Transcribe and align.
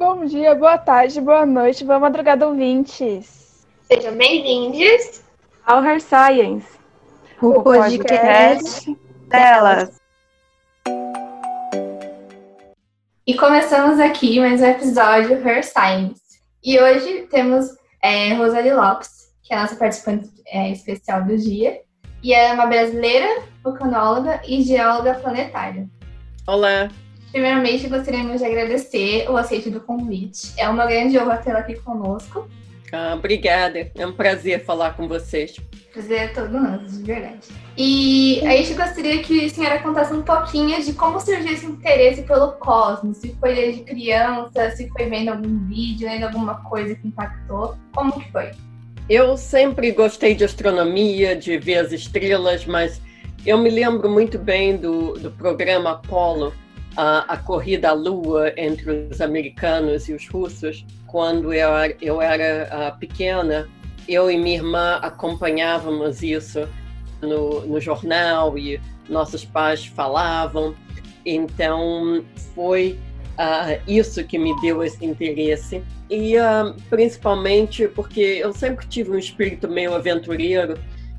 Bom 0.00 0.24
dia, 0.24 0.54
boa 0.54 0.78
tarde, 0.78 1.20
boa 1.20 1.44
noite, 1.44 1.84
boa 1.84 1.98
madrugada, 1.98 2.48
ouvintes. 2.48 3.66
Sejam 3.82 4.16
bem-vindos 4.16 5.22
ao 5.66 5.84
Her 5.84 6.00
Science, 6.00 6.66
o, 7.42 7.48
o 7.48 7.62
podcast, 7.62 8.06
podcast 8.08 8.96
delas. 9.28 10.00
E 13.26 13.34
começamos 13.34 14.00
aqui 14.00 14.40
mais 14.40 14.62
um 14.62 14.64
episódio 14.64 15.46
Her 15.46 15.62
Science. 15.62 16.22
E 16.64 16.80
hoje 16.80 17.26
temos 17.30 17.66
é, 18.02 18.32
Rosalie 18.32 18.72
Lopes, 18.72 19.34
que 19.42 19.52
é 19.52 19.58
a 19.58 19.60
nossa 19.60 19.76
participante 19.76 20.30
é, 20.46 20.70
especial 20.70 21.24
do 21.24 21.36
dia. 21.36 21.78
E 22.22 22.32
é 22.32 22.54
uma 22.54 22.64
brasileira, 22.64 23.42
oceanóloga 23.62 24.40
e 24.48 24.62
geóloga 24.62 25.16
planetária. 25.16 25.86
Olá! 26.46 26.88
Primeiramente, 27.30 27.88
gostaríamos 27.88 28.40
de 28.40 28.44
agradecer 28.44 29.30
o 29.30 29.36
aceite 29.36 29.70
do 29.70 29.80
convite. 29.80 30.52
É 30.56 30.68
uma 30.68 30.86
grande 30.86 31.18
honra 31.18 31.36
tê-la 31.38 31.60
aqui 31.60 31.74
conosco. 31.76 32.48
Ah, 32.92 33.14
obrigada, 33.16 33.90
é 33.94 34.04
um 34.04 34.12
prazer 34.12 34.64
falar 34.64 34.96
com 34.96 35.06
vocês. 35.06 35.54
Prazer 35.92 36.18
é 36.18 36.28
todo 36.28 36.50
nosso, 36.52 36.98
de 36.98 37.02
verdade. 37.04 37.48
E 37.76 38.40
a 38.44 38.56
gente 38.56 38.74
gostaria 38.74 39.22
que 39.22 39.44
a 39.44 39.48
senhora 39.48 39.78
contasse 39.80 40.12
um 40.12 40.22
pouquinho 40.22 40.82
de 40.82 40.92
como 40.92 41.20
surgiu 41.20 41.52
esse 41.52 41.66
interesse 41.66 42.22
pelo 42.22 42.52
cosmos. 42.52 43.18
Se 43.18 43.32
foi 43.38 43.54
desde 43.54 43.82
criança, 43.82 44.70
se 44.72 44.88
foi 44.88 45.06
vendo 45.06 45.30
algum 45.30 45.66
vídeo, 45.68 46.08
lendo 46.08 46.24
alguma 46.24 46.62
coisa 46.64 46.94
que 46.96 47.06
impactou. 47.06 47.76
Como 47.94 48.12
que 48.12 48.30
foi? 48.32 48.50
Eu 49.08 49.36
sempre 49.36 49.92
gostei 49.92 50.34
de 50.34 50.44
astronomia, 50.44 51.36
de 51.36 51.58
ver 51.58 51.78
as 51.78 51.92
estrelas, 51.92 52.66
mas 52.66 53.00
eu 53.46 53.58
me 53.58 53.70
lembro 53.70 54.08
muito 54.08 54.38
bem 54.38 54.76
do, 54.76 55.14
do 55.14 55.30
programa 55.30 55.92
Apollo, 55.92 56.52
a, 56.96 57.34
a, 57.34 57.36
corrida 57.36 57.90
à 57.90 57.92
Lua 57.92 58.52
entre 58.56 59.08
os 59.10 59.20
americanos 59.20 60.08
e 60.08 60.12
os 60.12 60.28
russos, 60.28 60.84
quando 61.06 61.52
eu, 61.52 61.70
eu 62.00 62.20
era 62.20 62.90
pequena, 62.98 63.68
eu 64.08 64.30
e 64.30 64.36
minha 64.36 64.56
irmã 64.56 64.98
acompanhávamos 65.02 66.22
isso 66.22 66.68
no, 67.20 67.66
no 67.66 67.80
jornal 67.80 68.58
e 68.58 68.80
nossos 69.08 69.44
pais 69.44 69.86
falavam. 69.86 70.74
Então, 71.24 72.24
foi 72.54 72.98
isso 73.86 74.22
que 74.24 74.38
me 74.38 74.58
deu 74.60 74.82
esse 74.82 75.04
interesse. 75.04 75.82
E 76.10 76.34
principalmente 76.88 77.86
porque 77.88 78.20
eu 78.20 78.52
sempre 78.52 78.86
tive 78.86 79.10
um 79.10 79.18
espírito 79.18 79.68
meio 79.68 79.94
aventureiro 79.94 80.78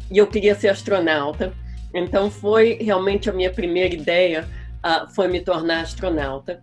e 0.10 0.18
eu 0.18 0.28
queria 0.28 0.54
ser 0.54 0.70
astronauta. 0.70 1.54
Então, 1.94 2.30
foi 2.30 2.78
realmente 2.82 3.30
a 3.30 3.34
minha 3.34 3.52
primeira 3.52 3.94
ideia 3.94 4.48
uh, 4.86 5.08
foi 5.14 5.28
me 5.28 5.40
tornar 5.40 5.82
astronauta. 5.82 6.60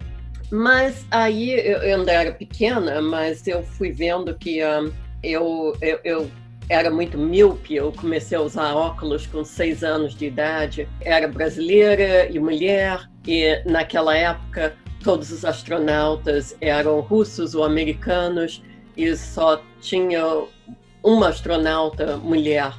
Mas 0.51 1.07
aí 1.11 1.51
eu, 1.51 1.79
eu 1.79 1.99
ainda 1.99 2.13
era 2.13 2.33
pequena, 2.33 3.03
mas 3.03 3.47
eu 3.47 3.63
fui 3.63 3.93
vendo 3.93 4.35
que 4.35 4.65
um, 4.65 4.93
eu, 5.23 5.77
eu, 5.81 6.01
eu 6.05 6.31
era 6.69 6.91
muito 6.91 7.19
míope, 7.19 7.75
eu 7.75 7.93
comecei 7.93 8.37
a 8.37 8.41
usar 8.41 8.75
óculos 8.75 9.27
com 9.27 9.45
seis 9.45 9.83
anos 9.83 10.15
de 10.15 10.27
idade. 10.27 10.89
Era 11.01 11.29
brasileira 11.29 12.29
e 12.31 12.39
mulher, 12.39 13.09
e 13.27 13.63
naquela 13.67 14.17
época 14.17 14.75
todos 15.03 15.31
os 15.31 15.45
astronautas 15.45 16.57
eram 16.61 17.01
russos 17.01 17.55
ou 17.55 17.65
americanos, 17.65 18.63
e 18.97 19.15
só 19.17 19.63
tinha 19.81 20.25
uma 21.03 21.29
astronauta 21.29 22.17
mulher 22.17 22.73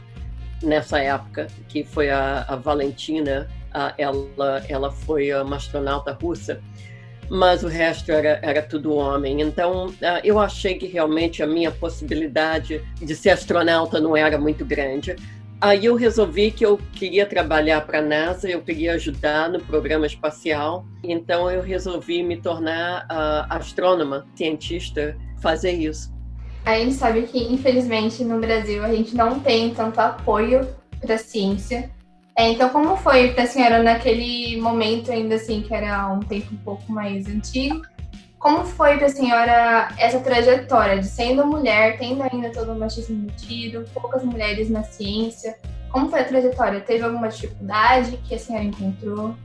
nessa 0.62 1.00
época, 1.00 1.48
que 1.68 1.84
foi 1.84 2.10
a, 2.10 2.46
a 2.48 2.56
Valentina 2.56 3.48
ah, 3.50 3.59
ela, 3.98 4.64
ela 4.68 4.92
foi 4.92 5.34
uma 5.34 5.58
astronauta 5.58 6.18
russa, 6.20 6.62
mas 7.30 7.64
o 7.64 7.68
resto 7.68 8.12
era, 8.12 8.40
era 8.42 8.62
tudo 8.62 8.96
homem. 8.96 9.42
Então, 9.42 9.94
ah, 10.02 10.20
eu 10.24 10.40
achei 10.40 10.76
que 10.78 10.88
realmente 10.88 11.44
a 11.44 11.48
minha 11.48 11.72
possibilidade 11.72 12.82
de 13.00 13.16
ser 13.16 13.30
astronauta 13.30 14.00
não 14.00 14.18
era 14.18 14.38
muito 14.38 14.66
grande. 14.66 15.16
Aí 15.62 15.86
eu 15.86 15.96
resolvi 15.96 16.52
que 16.52 16.66
eu 16.66 16.80
queria 16.94 17.26
trabalhar 17.26 17.82
para 17.82 18.00
a 18.00 18.02
NASA, 18.02 18.50
eu 18.50 18.62
queria 18.62 18.94
ajudar 18.94 19.50
no 19.50 19.60
programa 19.60 20.06
espacial, 20.06 20.86
então 21.04 21.52
eu 21.52 21.62
resolvi 21.62 22.24
me 22.24 22.38
tornar 22.38 23.04
uh, 23.04 23.54
astrônoma, 23.54 24.26
cientista, 24.36 25.18
fazer 25.42 25.74
isso. 25.74 26.18
A 26.66 26.78
gente 26.78 26.94
sabe 26.94 27.24
que, 27.24 27.38
infelizmente, 27.52 28.24
no 28.24 28.40
Brasil 28.40 28.84
a 28.84 28.94
gente 28.94 29.14
não 29.16 29.40
tem 29.42 29.74
tanto 29.74 30.00
apoio 30.00 30.66
para 31.02 31.16
a 31.16 31.18
ciência. 31.18 31.92
É, 32.40 32.52
então, 32.52 32.70
como 32.70 32.96
foi 32.96 33.34
para 33.34 33.44
a 33.44 33.48
senhora 33.48 33.84
naquele 33.84 34.56
momento, 34.62 35.12
ainda 35.12 35.36
assim, 35.36 35.62
que 35.62 35.74
era 35.74 36.08
um 36.08 36.22
tempo 36.22 36.54
um 36.54 36.58
pouco 36.60 36.90
mais 36.90 37.28
antigo? 37.28 37.82
Como 38.38 38.64
foi 38.64 38.96
para 38.96 39.08
a 39.08 39.10
senhora 39.10 39.90
essa 39.98 40.22
trajetória 40.22 41.00
de 41.00 41.06
sendo 41.06 41.46
mulher, 41.46 41.98
tendo 41.98 42.24
ainda 42.24 42.50
todo 42.50 42.72
o 42.72 42.80
machismo 42.80 43.14
embutido, 43.14 43.84
poucas 43.94 44.24
mulheres 44.24 44.70
na 44.70 44.84
ciência? 44.84 45.58
Como 45.92 46.10
foi 46.10 46.22
a 46.22 46.24
trajetória? 46.24 46.80
Teve 46.80 47.04
alguma 47.04 47.28
dificuldade 47.28 48.16
que 48.26 48.34
a 48.34 48.40
senhora 48.40 48.64
encontrou? 48.64 49.36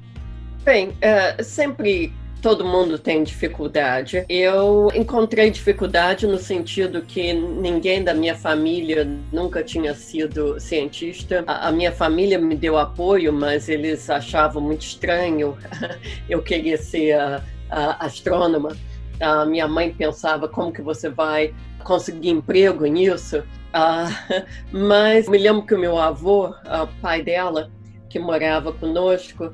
Bem, 0.62 0.90
uh, 0.90 1.42
sempre 1.42 2.12
todo 2.44 2.62
mundo 2.62 2.98
tem 2.98 3.24
dificuldade. 3.24 4.22
Eu 4.28 4.90
encontrei 4.94 5.50
dificuldade 5.50 6.26
no 6.26 6.36
sentido 6.36 7.00
que 7.00 7.32
ninguém 7.32 8.04
da 8.04 8.12
minha 8.12 8.34
família 8.34 9.08
nunca 9.32 9.62
tinha 9.62 9.94
sido 9.94 10.60
cientista. 10.60 11.42
A, 11.46 11.68
a 11.68 11.72
minha 11.72 11.90
família 11.90 12.38
me 12.38 12.54
deu 12.54 12.76
apoio, 12.76 13.32
mas 13.32 13.70
eles 13.70 14.10
achavam 14.10 14.60
muito 14.60 14.82
estranho 14.82 15.56
eu 16.28 16.42
queria 16.42 16.76
ser 16.76 17.12
a, 17.12 17.42
a 17.70 18.04
astrônoma. 18.04 18.76
A 19.18 19.46
minha 19.46 19.66
mãe 19.66 19.90
pensava 19.94 20.46
como 20.46 20.70
que 20.70 20.82
você 20.82 21.08
vai 21.08 21.54
conseguir 21.82 22.28
emprego 22.28 22.84
nisso. 22.84 23.38
Uh, 23.38 24.44
mas 24.70 25.30
me 25.30 25.38
lembro 25.38 25.64
que 25.64 25.74
o 25.74 25.78
meu 25.78 25.98
avô, 25.98 26.48
o 26.48 26.86
pai 27.00 27.22
dela, 27.22 27.70
que 28.10 28.18
morava 28.18 28.70
conosco, 28.70 29.50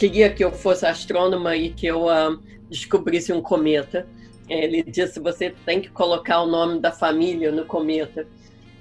queria 0.00 0.32
que 0.32 0.42
eu 0.42 0.50
fosse 0.50 0.86
astrônoma 0.86 1.54
e 1.54 1.68
que 1.68 1.86
eu 1.86 2.06
uh, 2.06 2.40
descobrisse 2.70 3.34
um 3.34 3.42
cometa. 3.42 4.08
Ele 4.48 4.82
disse: 4.82 5.20
você 5.20 5.54
tem 5.66 5.78
que 5.82 5.90
colocar 5.90 6.40
o 6.40 6.46
nome 6.46 6.80
da 6.80 6.90
família 6.90 7.52
no 7.52 7.66
cometa. 7.66 8.26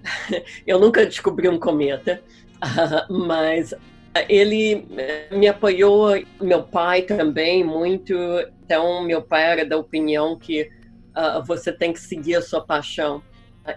eu 0.65 0.79
nunca 0.79 1.05
descobri 1.05 1.49
um 1.49 1.59
cometa, 1.59 2.23
uh, 2.63 3.13
mas 3.27 3.73
ele 4.29 4.87
eh, 4.97 5.27
me 5.31 5.47
apoiou, 5.47 6.11
meu 6.41 6.63
pai 6.63 7.01
também 7.01 7.65
muito. 7.65 8.13
Então, 8.63 9.03
meu 9.03 9.21
pai 9.21 9.43
era 9.43 9.65
da 9.65 9.77
opinião 9.77 10.39
que 10.39 10.69
uh, 11.15 11.43
você 11.45 11.73
tem 11.73 11.91
que 11.91 11.99
seguir 11.99 12.35
a 12.37 12.41
sua 12.41 12.61
paixão. 12.61 13.21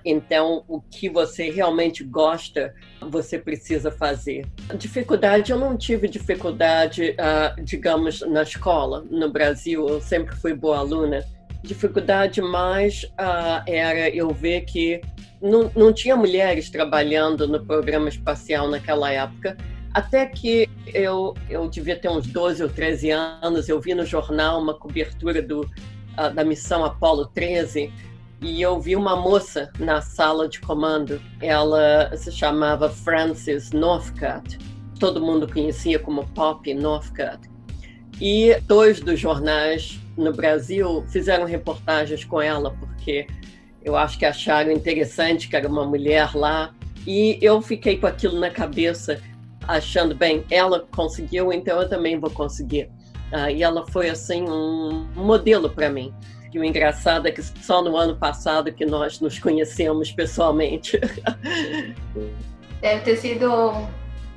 Então, 0.05 0.65
o 0.69 0.81
que 0.81 1.09
você 1.09 1.51
realmente 1.51 2.03
gosta, 2.05 2.75
você 3.01 3.39
precisa 3.39 3.91
fazer. 3.91 4.47
Dificuldade, 4.77 5.53
eu 5.53 5.59
não 5.59 5.77
tive 5.77 6.09
dificuldade, 6.09 7.17
uh, 7.19 7.63
digamos, 7.63 8.21
na 8.21 8.43
escola. 8.43 9.05
No 9.11 9.31
Brasil, 9.31 9.89
eu 9.89 10.01
sempre 10.01 10.35
fui 10.37 10.55
boa 10.55 10.79
aluna. 10.79 11.25
Dificuldade 11.63 12.41
mais 12.41 13.05
uh, 13.05 13.63
era 13.67 14.09
eu 14.09 14.31
ver 14.31 14.63
que 14.63 15.01
não, 15.41 15.71
não 15.75 15.93
tinha 15.93 16.17
mulheres 16.17 16.71
trabalhando 16.71 17.47
no 17.47 17.65
programa 17.65 18.09
espacial 18.09 18.69
naquela 18.69 19.11
época. 19.11 19.57
Até 19.93 20.25
que 20.25 20.71
eu, 20.95 21.35
eu 21.51 21.69
devia 21.69 21.97
ter 21.97 22.09
uns 22.09 22.27
12 22.27 22.63
ou 22.63 22.69
13 22.69 23.11
anos, 23.11 23.69
eu 23.69 23.79
vi 23.79 23.95
no 23.95 24.07
jornal 24.07 24.61
uma 24.61 24.73
cobertura 24.73 25.43
do, 25.43 25.61
uh, 25.61 26.33
da 26.35 26.45
missão 26.45 26.85
Apollo 26.85 27.27
13 27.27 27.93
e 28.43 28.61
eu 28.61 28.81
vi 28.81 28.97
uma 28.97 29.15
moça 29.15 29.71
na 29.79 30.03
sala 30.03 30.49
de 30.49 30.61
comando. 30.61 31.23
Ela 31.41 32.11
se 32.17 32.33
chamava 32.33 32.89
Frances 32.89 33.71
Northcutt. 33.71 34.59
Todo 34.99 35.21
mundo 35.21 35.51
conhecia 35.51 35.99
como 35.99 36.27
Pop 36.29 36.75
Northcutt. 36.75 37.49
E 38.21 38.55
dois 38.63 39.01
dos 39.01 39.19
jornais 39.19 40.01
no 40.17 40.33
Brasil 40.33 41.05
fizeram 41.09 41.45
reportagens 41.45 42.25
com 42.25 42.43
ela, 42.43 42.73
porque 42.73 43.27
eu 43.83 43.97
acho 43.97 44.19
que 44.19 44.25
acharam 44.25 44.73
interessante 44.73 45.49
que 45.49 45.57
era 45.57 45.69
uma 45.69 45.87
mulher 45.87 46.35
lá. 46.35 46.75
E 47.07 47.39
eu 47.41 47.63
fiquei 47.63 47.97
com 47.97 48.07
aquilo 48.07 48.39
na 48.39 48.51
cabeça, 48.51 49.21
achando, 49.67 50.15
bem, 50.15 50.45
ela 50.51 50.87
conseguiu, 50.95 51.53
então 51.53 51.81
eu 51.81 51.89
também 51.89 52.19
vou 52.19 52.31
conseguir. 52.31 52.91
Uh, 53.33 53.51
e 53.51 53.63
ela 53.63 53.87
foi, 53.87 54.11
assim, 54.11 54.43
um 54.49 55.07
modelo 55.15 55.71
para 55.71 55.89
mim. 55.89 56.13
E 56.53 56.59
o 56.59 56.65
engraçado 56.65 57.27
é 57.27 57.33
que 57.33 57.43
só 57.43 57.83
no 57.83 57.97
ano 57.97 58.15
passado 58.17 58.71
que 58.73 58.85
nós 58.85 59.21
nos 59.21 59.39
conhecemos 59.39 60.13
pessoalmente. 60.13 61.01
Deve 62.81 63.01
ter 63.03 63.17
sido 63.17 63.73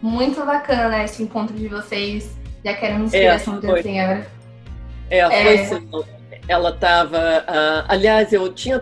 muito 0.02 0.46
bacana 0.46 1.04
esse 1.04 1.24
encontro 1.24 1.56
de 1.56 1.68
vocês, 1.68 2.38
já 2.64 2.74
que 2.74 2.86
era 2.86 2.96
uma 2.96 3.06
inspiração 3.06 3.58
é, 3.58 3.62
da 3.62 3.82
senhora. 3.82 4.28
É, 5.10 5.26
foi 5.26 5.56
é... 5.56 5.66
sim. 5.66 5.90
Ela 6.48 6.70
estava. 6.70 7.18
Uh, 7.18 7.44
ah, 7.48 7.86
aliás, 7.90 8.32
eu 8.32 8.54
tinha, 8.54 8.82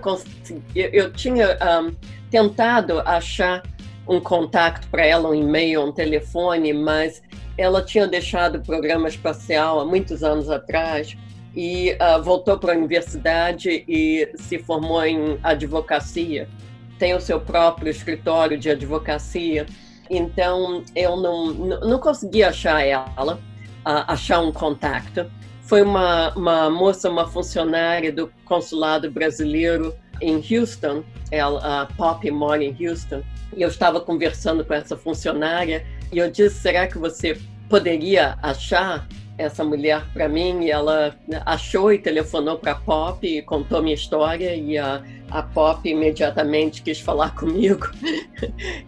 eu, 0.76 0.90
eu 0.90 1.14
tinha 1.14 1.58
um, 1.82 1.96
tentado 2.30 3.00
achar 3.00 3.64
um 4.08 4.20
contato 4.20 4.86
para 4.90 5.06
ela, 5.06 5.30
um 5.30 5.34
e-mail, 5.34 5.86
um 5.86 5.92
telefone, 5.92 6.74
mas 6.74 7.24
ela 7.58 7.82
tinha 7.82 8.06
deixado 8.06 8.58
o 8.58 8.62
programa 8.62 9.08
espacial 9.08 9.80
há 9.80 9.86
muitos 9.86 10.24
anos 10.24 10.50
atrás 10.50 11.16
e 11.56 11.92
uh, 11.94 12.22
voltou 12.22 12.58
para 12.58 12.74
a 12.74 12.78
universidade 12.78 13.84
e 13.88 14.30
se 14.36 14.58
formou 14.58 15.04
em 15.04 15.40
advocacia. 15.44 16.50
Tem 16.98 17.14
o 17.14 17.22
seu 17.22 17.40
próprio 17.40 17.90
escritório 17.90 18.58
de 18.58 18.70
advocacia. 18.70 19.66
Então, 20.10 20.84
eu 20.96 21.16
não, 21.16 21.54
não 21.54 22.00
consegui 22.00 22.44
achar 22.44 22.82
ela, 22.86 23.36
uh, 23.36 24.06
achar 24.08 24.40
um 24.40 24.52
contato. 24.52 25.30
Foi 25.62 25.82
uma, 25.82 26.34
uma 26.36 26.70
moça, 26.70 27.10
uma 27.10 27.28
funcionária 27.28 28.12
do 28.12 28.32
consulado 28.46 29.10
brasileiro 29.10 29.96
em 30.22 30.36
Houston. 30.36 31.04
Ela, 31.32 31.82
a 31.82 31.86
Pop 31.86 32.30
mora 32.32 32.64
em 32.64 32.76
Houston. 32.80 33.24
E 33.56 33.62
eu 33.62 33.70
estava 33.70 34.02
conversando 34.02 34.66
com 34.66 34.74
essa 34.74 34.98
funcionária 34.98 35.86
e 36.12 36.18
eu 36.18 36.30
disse: 36.30 36.60
será 36.60 36.88
que 36.88 36.98
você 36.98 37.40
poderia 37.70 38.38
achar 38.42 39.08
essa 39.38 39.64
mulher 39.64 40.06
para 40.14 40.30
mim 40.30 40.64
e 40.64 40.72
ela 40.72 41.16
achou 41.46 41.92
e 41.92 41.98
telefonou 41.98 42.58
para 42.58 42.74
a 42.74 42.76
Pop 42.76 43.26
e 43.26 43.42
contou 43.42 43.82
minha 43.82 43.96
história 43.96 44.56
e 44.56 44.78
a, 44.78 45.04
a 45.32 45.42
Pop 45.42 45.88
imediatamente 45.88 46.82
quis 46.82 47.00
falar 47.00 47.34
comigo. 47.36 47.90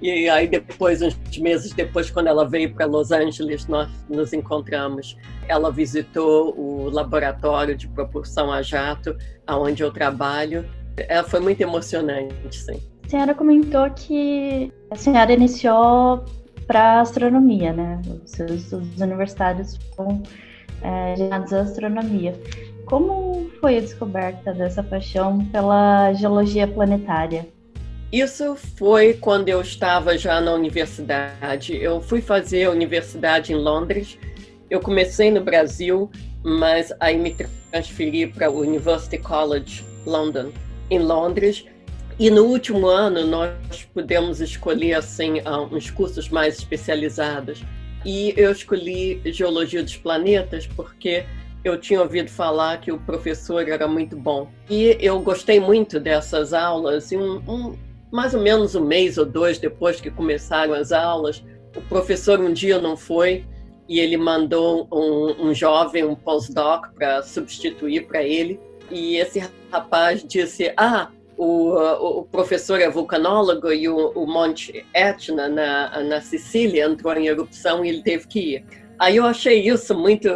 E 0.01 0.29
aí 0.29 0.47
depois 0.47 1.01
uns 1.01 1.17
meses 1.37 1.73
depois 1.73 2.09
quando 2.11 2.27
ela 2.27 2.47
veio 2.47 2.73
para 2.73 2.85
Los 2.85 3.11
Angeles 3.11 3.67
nós 3.67 3.89
nos 4.09 4.33
encontramos. 4.33 5.17
Ela 5.47 5.71
visitou 5.71 6.57
o 6.57 6.89
laboratório 6.89 7.75
de 7.75 7.87
propulsão 7.87 8.51
a 8.51 8.61
jato 8.61 9.15
aonde 9.47 9.83
eu 9.83 9.91
trabalho. 9.91 10.65
Ela 10.97 11.23
foi 11.23 11.39
muito 11.39 11.61
emocionante 11.61 12.55
sim. 12.55 12.79
A 13.05 13.09
senhora 13.09 13.35
comentou 13.35 13.89
que 13.91 14.71
a 14.89 14.95
senhora 14.95 15.31
iniciou 15.31 16.25
para 16.67 17.01
astronomia, 17.01 17.73
né? 17.73 18.01
Os 18.23 18.31
seus 18.31 18.51
estudos 18.51 18.99
universitários 18.99 19.77
foram 19.95 20.21
é, 20.81 21.15
gerados 21.15 21.51
em 21.51 21.57
astronomia. 21.57 22.33
Como 22.85 23.49
foi 23.59 23.77
a 23.77 23.81
descoberta 23.81 24.53
dessa 24.53 24.83
paixão 24.83 25.43
pela 25.45 26.13
geologia 26.13 26.67
planetária? 26.67 27.47
Isso 28.11 28.55
foi 28.55 29.13
quando 29.13 29.49
eu 29.49 29.59
estava 29.61 30.17
já 30.17 30.39
na 30.39 30.53
universidade. 30.53 31.75
Eu 31.75 31.99
fui 31.99 32.21
fazer 32.21 32.65
a 32.65 32.71
universidade 32.71 33.51
em 33.51 33.55
Londres. 33.55 34.17
Eu 34.69 34.79
comecei 34.79 35.31
no 35.31 35.41
Brasil, 35.43 36.09
mas 36.43 36.93
aí 36.99 37.17
me 37.17 37.35
transferi 37.71 38.27
para 38.27 38.49
o 38.49 38.61
University 38.61 39.17
College 39.17 39.83
London, 40.05 40.51
em 40.89 40.99
Londres. 40.99 41.65
E 42.17 42.29
no 42.29 42.43
último 42.43 42.87
ano 42.87 43.25
nós 43.25 43.51
pudemos 43.93 44.39
escolher 44.39 44.93
assim 44.93 45.41
ah, 45.43 45.61
uns 45.61 45.89
cursos 45.89 46.29
mais 46.29 46.57
especializados. 46.57 47.63
E 48.05 48.33
eu 48.37 48.51
escolhi 48.51 49.21
Geologia 49.25 49.83
dos 49.83 49.97
Planetas 49.97 50.65
porque 50.67 51.25
eu 51.63 51.77
tinha 51.77 52.01
ouvido 52.01 52.29
falar 52.29 52.79
que 52.79 52.91
o 52.91 52.99
professor 52.99 53.67
era 53.67 53.87
muito 53.87 54.15
bom. 54.15 54.47
E 54.69 54.97
eu 55.01 55.19
gostei 55.19 55.59
muito 55.59 55.99
dessas 55.99 56.53
aulas. 56.53 57.11
E 57.11 57.17
um, 57.17 57.41
um, 57.47 57.75
mais 58.11 58.33
ou 58.33 58.41
menos 58.41 58.75
um 58.75 58.85
mês 58.85 59.17
ou 59.17 59.25
dois 59.25 59.57
depois 59.57 59.99
que 59.99 60.11
começaram 60.11 60.73
as 60.73 60.91
aulas, 60.91 61.43
o 61.75 61.81
professor 61.81 62.39
um 62.39 62.53
dia 62.53 62.79
não 62.79 62.95
foi 62.95 63.43
e 63.89 63.99
ele 63.99 64.15
mandou 64.15 64.87
um, 64.91 65.47
um 65.47 65.53
jovem, 65.53 66.05
um 66.05 66.15
postdoc, 66.15 66.93
para 66.93 67.21
substituir 67.23 68.07
para 68.07 68.23
ele. 68.23 68.59
E 68.89 69.17
esse 69.17 69.43
rapaz 69.71 70.23
disse: 70.23 70.71
Ah, 70.77 71.09
o, 71.37 72.19
o 72.19 72.23
professor 72.23 72.79
é 72.79 72.89
vulcanólogo 72.89 73.71
e 73.71 73.87
o, 73.89 74.09
o 74.11 74.25
Monte 74.25 74.85
Etna, 74.93 75.49
na, 75.49 76.03
na 76.03 76.21
Sicília, 76.21 76.85
entrou 76.85 77.13
em 77.15 77.27
erupção 77.27 77.83
e 77.83 77.89
ele 77.89 78.01
teve 78.01 78.27
que 78.27 78.39
ir. 78.39 78.65
Aí 78.97 79.17
eu 79.17 79.25
achei 79.25 79.67
isso 79.67 79.97
muito, 79.97 80.29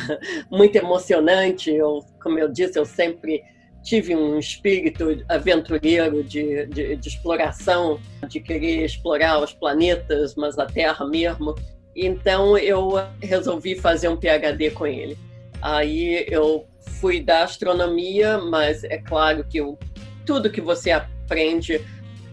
muito 0.50 0.76
emocionante. 0.76 1.70
Eu, 1.70 2.04
como 2.22 2.38
eu 2.38 2.48
disse, 2.48 2.78
eu 2.78 2.86
sempre 2.86 3.42
tive 3.82 4.16
um 4.16 4.38
espírito 4.38 5.22
aventureiro 5.28 6.24
de, 6.24 6.66
de, 6.66 6.96
de, 6.96 7.08
exploração, 7.08 8.00
de 8.26 8.40
querer 8.40 8.84
explorar 8.84 9.38
os 9.40 9.52
planetas, 9.52 10.34
mas 10.34 10.58
a 10.58 10.66
Terra 10.66 11.06
mesmo. 11.06 11.54
Então 11.94 12.58
eu 12.58 12.94
resolvi 13.22 13.76
fazer 13.76 14.08
um 14.08 14.16
PhD 14.16 14.70
com 14.70 14.86
ele. 14.86 15.16
Aí 15.62 16.26
eu 16.28 16.66
fui 17.00 17.20
da 17.20 17.44
astronomia, 17.44 18.38
mas 18.38 18.82
é 18.84 18.98
claro 18.98 19.44
que 19.44 19.58
eu 19.58 19.78
tudo 20.26 20.50
que 20.50 20.60
você 20.60 20.90
aprende 20.90 21.80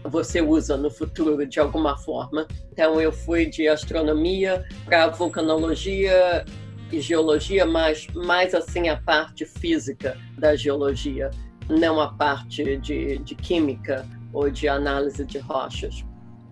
você 0.04 0.42
usa 0.42 0.76
no 0.76 0.90
futuro 0.90 1.46
de 1.46 1.58
alguma 1.58 1.96
forma. 1.96 2.46
Então 2.70 3.00
eu 3.00 3.10
fui 3.10 3.46
de 3.46 3.66
astronomia 3.66 4.64
para 4.84 5.08
vulcanologia 5.08 6.44
e 6.92 7.00
geologia, 7.00 7.64
mas 7.64 8.06
mais 8.14 8.54
assim 8.54 8.88
a 8.88 8.96
parte 8.96 9.46
física 9.46 10.18
da 10.36 10.54
geologia, 10.54 11.30
não 11.68 12.00
a 12.00 12.12
parte 12.12 12.76
de, 12.76 13.18
de 13.18 13.34
química 13.34 14.06
ou 14.32 14.50
de 14.50 14.68
análise 14.68 15.24
de 15.24 15.38
rochas. 15.38 16.04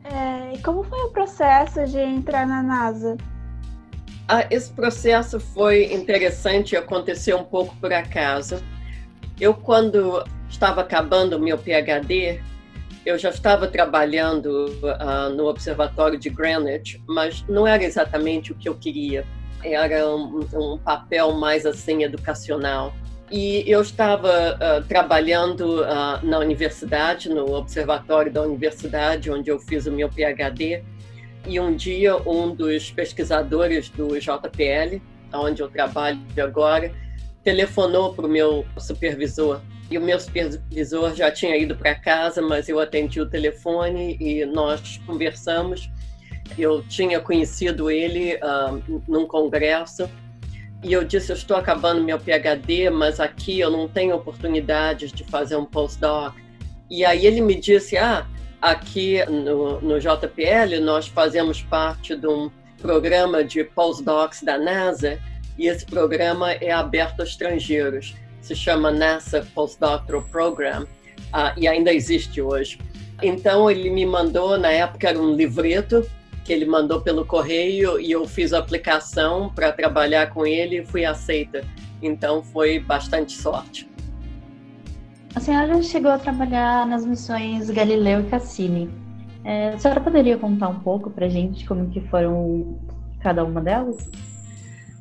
É, 0.05 0.55
e 0.55 0.63
como 0.63 0.83
foi 0.85 1.01
o 1.03 1.11
processo 1.11 1.85
de 1.85 1.99
entrar 1.99 2.47
na 2.47 2.63
NASA? 2.63 3.17
Ah, 4.27 4.47
esse 4.51 4.73
processo 4.73 5.39
foi 5.39 5.93
interessante, 5.93 6.77
aconteceu 6.77 7.39
um 7.39 7.45
pouco 7.45 7.77
por 7.77 7.93
acaso. 7.93 8.63
Eu, 9.39 9.53
quando 9.53 10.25
estava 10.53 10.83
acabando 10.83 11.37
o 11.37 11.41
meu 11.41 11.59
PhD, 11.59 12.41
eu 13.05 13.19
já 13.19 13.31
estava 13.31 13.67
trabalhando 13.67 14.67
uh, 14.83 15.31
no 15.35 15.47
Observatório 15.47 16.19
de 16.19 16.31
Greenwich, 16.31 17.03
mas 17.09 17.45
não 17.49 17.67
era 17.67 17.83
exatamente 17.83 18.53
o 18.53 18.55
que 18.55 18.69
eu 18.69 18.75
queria. 18.77 19.27
Era 19.65 20.09
um, 20.09 20.47
um 20.55 20.79
papel 20.79 21.33
mais 21.33 21.67
assim 21.67 22.05
educacional. 22.05 22.95
E 23.31 23.65
eu 23.67 23.81
estava 23.81 24.55
uh, 24.57 24.87
trabalhando 24.87 25.83
uh, 25.83 26.25
na 26.25 26.39
universidade, 26.39 27.29
no 27.29 27.55
observatório 27.55 28.31
da 28.31 28.43
universidade, 28.43 29.31
onde 29.31 29.51
eu 29.51 29.59
fiz 29.59 29.87
o 29.87 29.91
meu 29.91 30.09
PhD. 30.09 30.85
E 31.47 31.59
um 31.59 31.75
dia, 31.75 32.17
um 32.29 32.55
dos 32.55 32.93
pesquisadores 32.93 33.89
do 33.89 34.17
JPL, 34.19 35.01
onde 35.33 35.61
eu 35.61 35.69
trabalho 35.69 36.21
agora, 36.41 36.93
telefonou 37.43 38.15
para 38.15 38.27
o 38.27 38.29
meu 38.29 38.65
supervisor 38.79 39.61
e 39.93 39.99
o 39.99 40.01
meu 40.01 40.19
supervisor 40.19 41.15
já 41.15 41.31
tinha 41.31 41.55
ido 41.55 41.77
para 41.77 41.95
casa, 41.95 42.41
mas 42.41 42.67
eu 42.67 42.81
atendi 42.81 43.21
o 43.21 43.29
telefone 43.29 44.17
e 44.19 44.43
nós 44.47 44.99
conversamos. 45.05 45.91
Eu 46.57 46.83
tinha 46.89 47.21
conhecido 47.21 47.91
ele 47.91 48.37
uh, 48.37 49.03
num 49.07 49.27
congresso 49.27 50.09
e 50.83 50.95
eu 50.95 51.05
disse: 51.05 51.31
Eu 51.31 51.37
estou 51.37 51.59
acabando 51.59 52.03
meu 52.03 52.19
PhD, 52.19 52.89
mas 52.89 53.21
aqui 53.21 53.61
eu 53.61 53.71
não 53.71 53.87
tenho 53.87 54.17
oportunidades 54.17 55.13
de 55.13 55.25
fazer 55.25 55.57
um 55.57 55.67
postdoc. 55.67 56.35
E 56.89 57.05
aí 57.05 57.27
ele 57.27 57.43
me 57.43 57.55
disse: 57.55 57.99
Ah, 57.99 58.27
aqui 58.63 59.23
no, 59.27 59.79
no 59.83 60.01
JPL 60.01 60.81
nós 60.83 61.07
fazemos 61.07 61.61
parte 61.61 62.17
de 62.17 62.27
um 62.27 62.51
programa 62.81 63.45
de 63.45 63.63
postdocs 63.63 64.43
da 64.43 64.57
NASA 64.57 65.21
e 65.59 65.69
esse 65.69 65.85
programa 65.85 66.53
é 66.53 66.73
aberto 66.73 67.21
a 67.21 67.25
estrangeiros 67.25 68.15
se 68.43 68.55
chama 68.55 68.91
NASA 68.91 69.47
Postdoctoral 69.55 70.23
Program, 70.31 70.83
uh, 70.83 71.57
e 71.57 71.67
ainda 71.67 71.93
existe 71.93 72.43
hoje. 72.43 72.79
Então, 73.23 73.71
ele 73.71 73.89
me 73.89 74.05
mandou, 74.05 74.59
na 74.59 74.71
época 74.71 75.09
era 75.09 75.19
um 75.19 75.35
livreto, 75.35 76.05
que 76.45 76.53
ele 76.53 76.67
mandou 76.67 77.01
pelo 77.01 77.25
correio, 77.25 78.01
e 78.01 78.11
eu 78.11 78.27
fiz 78.27 78.53
a 78.53 78.59
aplicação 78.59 79.49
para 79.55 79.71
trabalhar 79.71 80.31
com 80.31 80.45
ele 80.45 80.81
e 80.81 80.85
fui 80.85 81.05
aceita. 81.05 81.65
Então, 82.03 82.43
foi 82.43 82.81
bastante 82.81 83.33
sorte. 83.33 83.89
A 85.35 85.41
senhora 85.41 85.81
chegou 85.83 86.11
a 86.11 86.19
trabalhar 86.19 86.87
nas 86.87 87.07
missões 87.07 87.71
Galileu 87.71 88.21
e 88.21 88.25
Cassini. 88.25 88.91
É, 89.45 89.69
a 89.69 89.79
senhora 89.79 90.01
poderia 90.01 90.37
contar 90.37 90.69
um 90.69 90.81
pouco 90.81 91.11
para 91.11 91.29
gente 91.29 91.65
como 91.65 91.89
que 91.89 92.01
foram 92.03 92.79
cada 93.21 93.45
uma 93.45 93.61
delas? 93.61 94.11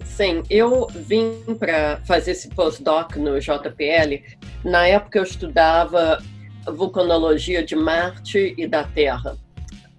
Sim, 0.06 0.44
eu 0.50 0.88
vim 0.88 1.42
para 1.58 2.02
fazer 2.06 2.32
esse 2.32 2.50
postdoc 2.50 3.18
no 3.18 3.40
JPL. 3.40 4.24
Na 4.64 4.88
época 4.88 5.20
eu 5.20 5.24
estudava 5.24 6.22
vulcanologia 6.68 7.64
de 7.64 7.76
Marte 7.76 8.54
e 8.58 8.68
da 8.68 8.84
Terra. 8.84 9.38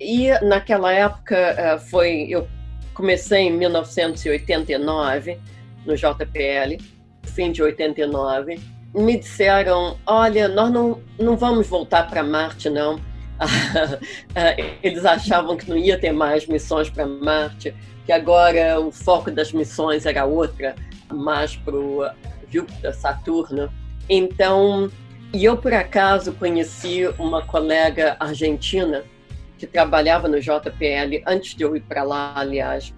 E 0.00 0.30
naquela 0.44 0.92
época 0.92 1.36
eh, 1.36 1.78
foi 1.78 2.26
eu 2.28 2.48
comecei 2.94 3.42
em 3.42 3.52
1989 3.52 5.38
no 5.86 5.96
JPL, 5.96 6.82
fim 7.22 7.50
de 7.50 7.62
89. 7.62 8.60
Me 8.94 9.18
disseram, 9.18 9.96
olha, 10.06 10.48
nós 10.48 10.70
não, 10.70 11.00
não 11.18 11.36
vamos 11.36 11.66
voltar 11.66 12.08
para 12.08 12.22
Marte 12.22 12.68
não. 12.68 13.00
Eles 14.82 15.04
achavam 15.04 15.56
que 15.56 15.68
não 15.68 15.76
ia 15.76 15.98
ter 15.98 16.12
mais 16.12 16.46
missões 16.46 16.88
para 16.88 17.06
Marte 17.06 17.74
que 18.04 18.12
agora 18.12 18.80
o 18.80 18.90
foco 18.90 19.30
das 19.30 19.52
missões 19.52 20.06
era 20.06 20.24
outra, 20.24 20.74
mais 21.12 21.56
para 21.56 21.74
o 21.74 22.08
Júpiter, 22.50 22.94
Saturno. 22.94 23.72
Então, 24.08 24.90
e 25.32 25.44
eu 25.44 25.56
por 25.56 25.72
acaso 25.72 26.32
conheci 26.32 27.06
uma 27.18 27.42
colega 27.42 28.16
argentina 28.18 29.04
que 29.56 29.66
trabalhava 29.66 30.26
no 30.26 30.40
JPL 30.40 31.22
antes 31.26 31.54
de 31.54 31.62
eu 31.62 31.76
ir 31.76 31.82
para 31.82 32.02
lá, 32.02 32.32
aliás. 32.36 32.92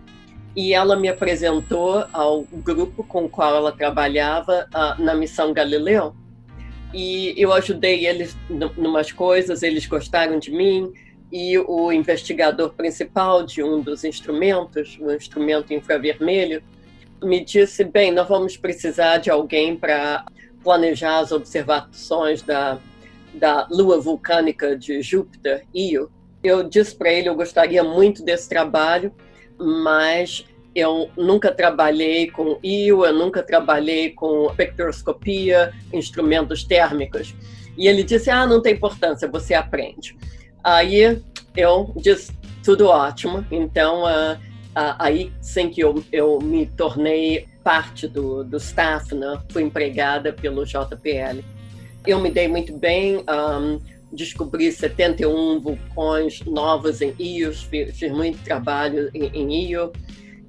e 0.57 0.73
ela 0.73 0.95
me 0.95 1.09
apresentou 1.09 2.07
ao 2.13 2.43
grupo 2.45 3.03
com 3.03 3.25
o 3.25 3.29
qual 3.29 3.57
ela 3.57 3.73
trabalhava 3.73 4.69
uh, 4.73 5.03
na 5.03 5.13
missão 5.13 5.53
Galileu. 5.53 6.15
E 6.95 7.35
eu 7.37 7.53
ajudei 7.53 8.07
eles 8.07 8.37
em 8.49 8.87
umas 8.87 9.11
coisas, 9.11 9.63
eles 9.63 9.85
gostaram 9.87 10.39
de 10.39 10.51
mim, 10.53 10.93
e 11.33 11.59
o 11.59 11.93
investigador 11.93 12.73
principal 12.75 13.45
de 13.45 13.63
um 13.63 13.81
dos 13.81 14.05
instrumentos, 14.05 14.97
o 15.01 15.11
instrumento 15.11 15.75
infravermelho, 15.75 16.63
me 17.23 17.45
disse: 17.45 17.83
bem, 17.83 18.13
nós 18.13 18.29
vamos 18.29 18.57
precisar 18.57 19.19
de 19.19 19.31
alguém 19.31 19.77
para 19.77 20.25
planejar 20.63 21.19
as 21.19 21.33
observações 21.33 22.41
da, 22.43 22.79
da 23.35 23.67
lua 23.71 24.01
vulcânica 24.01 24.77
de 24.77 25.03
Júpiter, 25.03 25.67
Io. 25.75 26.11
Eu 26.43 26.63
disse 26.63 26.95
para 26.95 27.13
ele: 27.13 27.29
eu 27.29 27.35
gostaria 27.35 27.83
muito 27.83 28.23
desse 28.23 28.49
trabalho 28.49 29.13
mas 29.59 30.45
eu 30.75 31.11
nunca 31.17 31.53
trabalhei 31.53 32.31
com 32.31 32.59
IO, 32.63 33.05
eu 33.05 33.13
nunca 33.13 33.43
trabalhei 33.43 34.11
com 34.11 34.47
espectroscopia, 34.47 35.73
instrumentos 35.93 36.65
térmicos. 36.65 37.35
E 37.77 37.87
ele 37.87 38.03
disse: 38.03 38.31
Ah, 38.31 38.47
não 38.47 38.61
tem 38.61 38.75
importância, 38.75 39.29
você 39.29 39.55
aprende. 39.55 40.17
Aí 40.63 41.23
eu 41.57 41.93
disse: 41.97 42.33
Tudo 42.63 42.87
ótimo. 42.87 43.45
Então, 43.51 44.03
uh, 44.03 44.35
uh, 44.35 44.97
aí 44.99 45.33
sim 45.41 45.69
que 45.69 45.81
eu, 45.81 46.03
eu 46.13 46.41
me 46.41 46.67
tornei 46.67 47.47
parte 47.63 48.07
do, 48.07 48.45
do 48.45 48.59
staff, 48.59 49.15
né? 49.15 49.41
fui 49.51 49.63
empregada 49.63 50.33
pelo 50.33 50.65
JPL. 50.65 51.43
Eu 52.07 52.21
me 52.21 52.31
dei 52.31 52.47
muito 52.49 52.77
bem. 52.77 53.25
Um, 53.29 53.81
descobri 54.13 54.71
71 54.71 55.61
vulcões 55.61 56.41
novos 56.43 57.03
em 57.03 57.13
fiz, 57.13 57.63
fiz 57.63 58.13
muito 58.13 58.43
trabalho 58.45 59.11
em, 59.13 59.27
em 59.27 59.71
Io. 59.71 59.93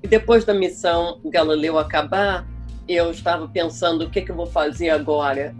E 0.05 0.07
depois 0.07 0.45
da 0.45 0.53
missão 0.53 1.19
Galileu 1.25 1.79
acabar, 1.79 2.45
eu 2.87 3.09
estava 3.09 3.47
pensando 3.47 4.05
o 4.05 4.09
que, 4.11 4.21
que 4.21 4.29
eu 4.29 4.35
vou 4.35 4.45
fazer 4.45 4.91
agora. 4.91 5.55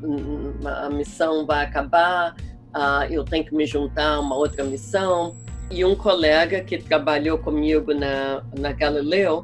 A 0.83 0.87
missão 0.87 1.47
vai 1.47 1.65
acabar, 1.65 2.35
uh, 2.69 3.11
eu 3.11 3.23
tenho 3.23 3.43
que 3.43 3.55
me 3.55 3.65
juntar 3.65 4.13
a 4.13 4.19
uma 4.19 4.35
outra 4.35 4.63
missão. 4.63 5.35
E 5.71 5.83
um 5.83 5.95
colega 5.95 6.61
que 6.61 6.77
trabalhou 6.77 7.39
comigo 7.39 7.91
na, 7.91 8.43
na 8.55 8.71
Galileu, 8.71 9.41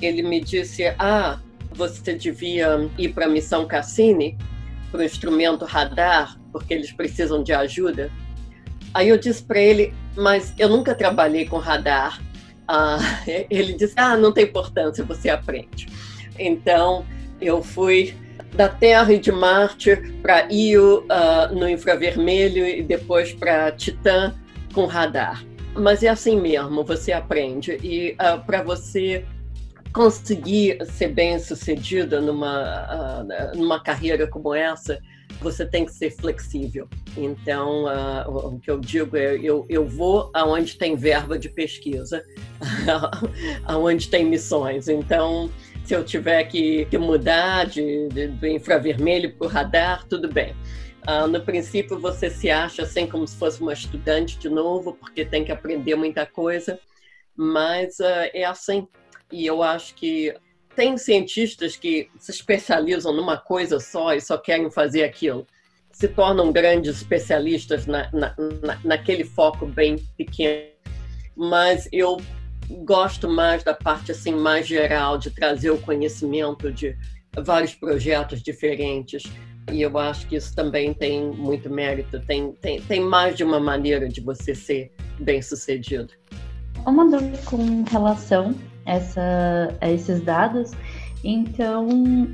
ele 0.00 0.22
me 0.22 0.40
disse: 0.40 0.84
Ah, 1.00 1.40
você 1.72 2.14
devia 2.14 2.88
ir 2.96 3.08
para 3.08 3.26
a 3.26 3.28
missão 3.28 3.66
Cassini, 3.66 4.38
para 4.92 5.00
o 5.00 5.02
instrumento 5.02 5.64
radar, 5.64 6.38
porque 6.52 6.72
eles 6.72 6.92
precisam 6.92 7.42
de 7.42 7.52
ajuda. 7.52 8.08
Aí 8.94 9.08
eu 9.08 9.18
disse 9.18 9.42
para 9.42 9.58
ele, 9.58 9.92
mas 10.16 10.54
eu 10.56 10.68
nunca 10.68 10.94
trabalhei 10.94 11.44
com 11.44 11.58
radar. 11.58 12.22
Ah, 12.66 12.98
ele 13.50 13.74
disse, 13.74 13.94
ah, 13.96 14.16
não 14.16 14.32
tem 14.32 14.44
importância, 14.44 15.04
você 15.04 15.28
aprende. 15.28 15.88
Então 16.38 17.04
eu 17.40 17.62
fui 17.62 18.14
da 18.54 18.68
Terra 18.68 19.12
e 19.12 19.18
de 19.18 19.32
Marte 19.32 19.96
para 20.22 20.46
Io 20.52 21.00
uh, 21.04 21.54
no 21.54 21.68
infravermelho 21.68 22.66
e 22.66 22.82
depois 22.82 23.32
para 23.32 23.72
Titã 23.72 24.34
com 24.72 24.86
radar. 24.86 25.44
Mas 25.74 26.02
é 26.02 26.08
assim 26.08 26.40
mesmo, 26.40 26.84
você 26.84 27.12
aprende. 27.12 27.78
E 27.82 28.12
uh, 28.12 28.40
para 28.44 28.62
você 28.62 29.24
conseguir 29.92 30.78
ser 30.86 31.08
bem 31.08 31.38
sucedida 31.38 32.20
numa, 32.20 33.22
uh, 33.22 33.56
numa 33.56 33.80
carreira 33.80 34.26
como 34.26 34.54
essa, 34.54 35.00
você 35.40 35.66
tem 35.66 35.84
que 35.84 35.92
ser 35.92 36.10
flexível. 36.10 36.88
Então, 37.16 37.84
uh, 37.84 38.54
o 38.54 38.60
que 38.60 38.70
eu 38.70 38.78
digo 38.78 39.16
é: 39.16 39.36
eu, 39.36 39.64
eu 39.68 39.86
vou 39.86 40.30
aonde 40.34 40.76
tem 40.76 40.96
verba 40.96 41.38
de 41.38 41.48
pesquisa, 41.48 42.24
aonde 43.64 44.08
tem 44.08 44.24
missões. 44.24 44.88
Então, 44.88 45.50
se 45.84 45.94
eu 45.94 46.04
tiver 46.04 46.42
que, 46.44 46.86
que 46.86 46.98
mudar 46.98 47.66
de, 47.66 48.08
de, 48.08 48.28
do 48.28 48.46
infravermelho 48.46 49.34
para 49.36 49.46
o 49.46 49.50
radar, 49.50 50.06
tudo 50.08 50.28
bem. 50.28 50.54
Uh, 51.06 51.28
no 51.28 51.40
princípio, 51.40 51.98
você 51.98 52.30
se 52.30 52.50
acha 52.50 52.82
assim 52.82 53.06
como 53.06 53.28
se 53.28 53.36
fosse 53.36 53.60
uma 53.60 53.74
estudante 53.74 54.38
de 54.38 54.48
novo, 54.48 54.94
porque 54.94 55.24
tem 55.24 55.44
que 55.44 55.52
aprender 55.52 55.94
muita 55.94 56.24
coisa, 56.24 56.80
mas 57.36 57.98
uh, 58.00 58.30
é 58.32 58.44
assim. 58.44 58.88
E 59.30 59.44
eu 59.44 59.62
acho 59.62 59.94
que 59.94 60.34
tem 60.74 60.96
cientistas 60.96 61.76
que 61.76 62.10
se 62.18 62.30
especializam 62.30 63.12
numa 63.12 63.36
coisa 63.36 63.78
só 63.78 64.14
e 64.14 64.20
só 64.20 64.36
querem 64.36 64.70
fazer 64.70 65.04
aquilo. 65.04 65.46
Se 65.94 66.08
tornam 66.08 66.52
grandes 66.52 66.96
especialistas 66.96 67.86
na, 67.86 68.10
na, 68.12 68.34
na, 68.62 68.78
naquele 68.84 69.24
foco 69.24 69.64
bem 69.64 69.96
pequeno. 70.16 70.68
Mas 71.36 71.88
eu 71.90 72.20
gosto 72.84 73.28
mais 73.28 73.62
da 73.62 73.74
parte 73.74 74.12
assim 74.12 74.34
mais 74.34 74.66
geral 74.66 75.16
de 75.18 75.30
trazer 75.30 75.70
o 75.70 75.78
conhecimento 75.78 76.70
de 76.70 76.96
vários 77.38 77.74
projetos 77.74 78.42
diferentes 78.42 79.22
e 79.72 79.82
eu 79.82 79.96
acho 79.98 80.26
que 80.26 80.36
isso 80.36 80.54
também 80.54 80.94
tem 80.94 81.30
muito 81.30 81.68
mérito 81.68 82.18
tem, 82.20 82.52
tem, 82.52 82.80
tem 82.80 83.00
mais 83.00 83.36
de 83.36 83.44
uma 83.44 83.60
maneira 83.60 84.08
de 84.08 84.22
você 84.22 84.54
ser 84.54 84.92
bem 85.20 85.42
sucedido 85.42 86.14
uma 86.86 87.04
dúvida 87.10 87.38
com 87.44 87.84
relação 87.84 88.54
essa, 88.86 89.74
a 89.80 89.90
esses 89.90 90.20
dados. 90.22 90.72
Então, 91.24 91.88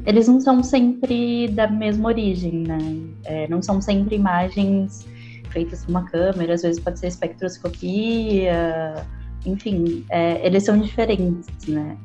eles 0.05 0.27
não 0.27 0.41
são 0.41 0.65
sempre 0.65 1.47
da 1.47 1.69
mesma 1.69 2.09
origem, 2.09 2.65
né? 2.67 2.79
É, 3.25 3.47
não 3.47 3.63
são 3.63 3.81
sempre 3.81 4.17
imagens 4.17 5.07
feitas 5.51 5.85
com 5.85 5.93
uma 5.93 6.05
câmera, 6.05 6.55
às 6.55 6.63
vezes 6.63 6.83
pode 6.83 6.99
ser 6.99 7.07
espectroscopia, 7.07 9.07
enfim, 9.47 10.05
é, 10.11 10.45
eles 10.45 10.65
são 10.65 10.79
diferentes, 10.79 11.47
né? 11.69 11.97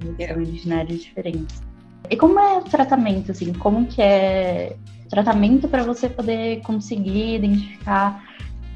Eles 0.00 0.18
yeah. 0.18 0.34
são 0.34 0.42
originários 0.42 1.02
diferentes. 1.02 1.62
E 2.08 2.16
como 2.16 2.40
é 2.40 2.58
o 2.58 2.62
tratamento, 2.62 3.32
assim? 3.32 3.52
Como 3.52 3.86
que 3.86 4.00
é 4.00 4.76
tratamento 5.10 5.68
para 5.68 5.82
você 5.82 6.08
poder 6.08 6.62
conseguir 6.62 7.34
identificar 7.34 8.24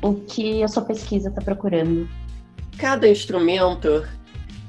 o 0.03 0.15
que 0.15 0.63
a 0.63 0.69
sua 0.69 0.83
pesquisa 0.83 1.31
está 1.31 1.41
procurando? 1.41 2.07
Cada 2.77 3.09
instrumento 3.09 4.05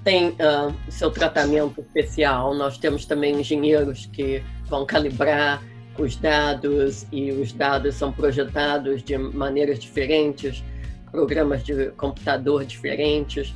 tem 0.06 0.30
uh, 0.30 0.74
seu 0.88 1.10
tratamento 1.10 1.82
especial. 1.82 2.54
Nós 2.54 2.78
temos 2.78 3.06
também 3.06 3.42
engenheiros 3.42 4.06
que 4.06 4.42
vão 4.68 4.86
calibrar 4.86 5.62
os 5.98 6.16
dados 6.16 7.08
e 7.12 7.32
os 7.32 7.52
dados 7.52 7.96
são 7.96 8.12
projetados 8.12 9.04
de 9.04 9.18
maneiras 9.18 9.80
diferentes, 9.80 10.64
programas 11.12 11.64
de 11.64 11.88
computador 11.92 12.64
diferentes. 12.66 13.52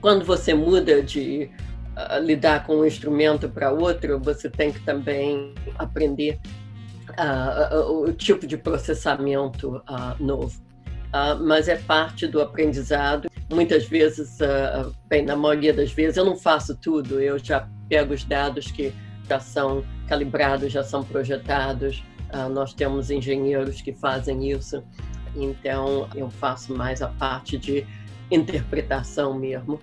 Quando 0.00 0.24
você 0.24 0.54
muda 0.54 1.02
de 1.02 1.50
uh, 1.96 2.22
lidar 2.22 2.64
com 2.64 2.76
um 2.76 2.86
instrumento 2.86 3.48
para 3.48 3.72
outro, 3.72 4.20
você 4.20 4.48
tem 4.48 4.70
que 4.70 4.80
também 4.84 5.52
aprender 5.76 6.38
uh, 7.10 8.04
o 8.04 8.12
tipo 8.12 8.46
de 8.46 8.56
processamento 8.56 9.82
novo. 10.20 10.69
Mas 11.40 11.68
é 11.68 11.76
parte 11.76 12.26
do 12.26 12.40
aprendizado 12.40 13.30
muitas 13.52 13.84
vezes, 13.84 14.38
uh, 14.40 14.94
bem, 15.08 15.24
na 15.24 15.36
maioria 15.36 15.74
das 15.74 15.92
vezes, 15.92 16.16
eu 16.16 16.24
não 16.24 16.36
faço 16.36 16.76
tudo, 16.76 17.20
eu 17.20 17.38
já 17.38 17.68
pego 17.88 18.14
os 18.14 18.24
dados 18.24 18.70
que 18.70 18.92
já 19.28 19.40
são 19.40 19.84
calibrados, 20.08 20.72
já 20.72 20.84
são 20.84 21.02
projetados, 21.02 22.02
uh, 22.32 22.48
nós 22.48 22.72
temos 22.72 23.10
engenheiros 23.10 23.82
que 23.82 23.92
fazem 23.92 24.50
isso, 24.50 24.82
então 25.34 26.08
eu 26.14 26.30
faço 26.30 26.72
mais 26.72 27.02
a 27.02 27.08
parte 27.08 27.58
de 27.58 27.86
interpretação 28.30 29.34
mesmo. 29.34 29.80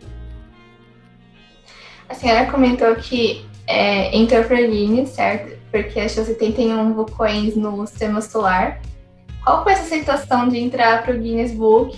A 2.08 2.14
senhora 2.14 2.50
comentou 2.50 2.96
que 2.96 3.46
é, 3.68 4.16
entrou 4.16 4.42
certo? 5.06 5.58
Porque 5.70 6.00
achou 6.00 6.24
71 6.24 6.94
vulcões 6.94 7.54
no 7.58 7.86
sistema 7.86 8.22
solar. 8.22 8.82
Qual 9.48 9.63
foi 9.63 9.72
essa 9.72 9.86
situação 9.86 10.50
de 10.50 10.58
entrar 10.58 11.04
para 11.04 11.16
o 11.16 11.18
Guinness 11.18 11.54
Book 11.54 11.98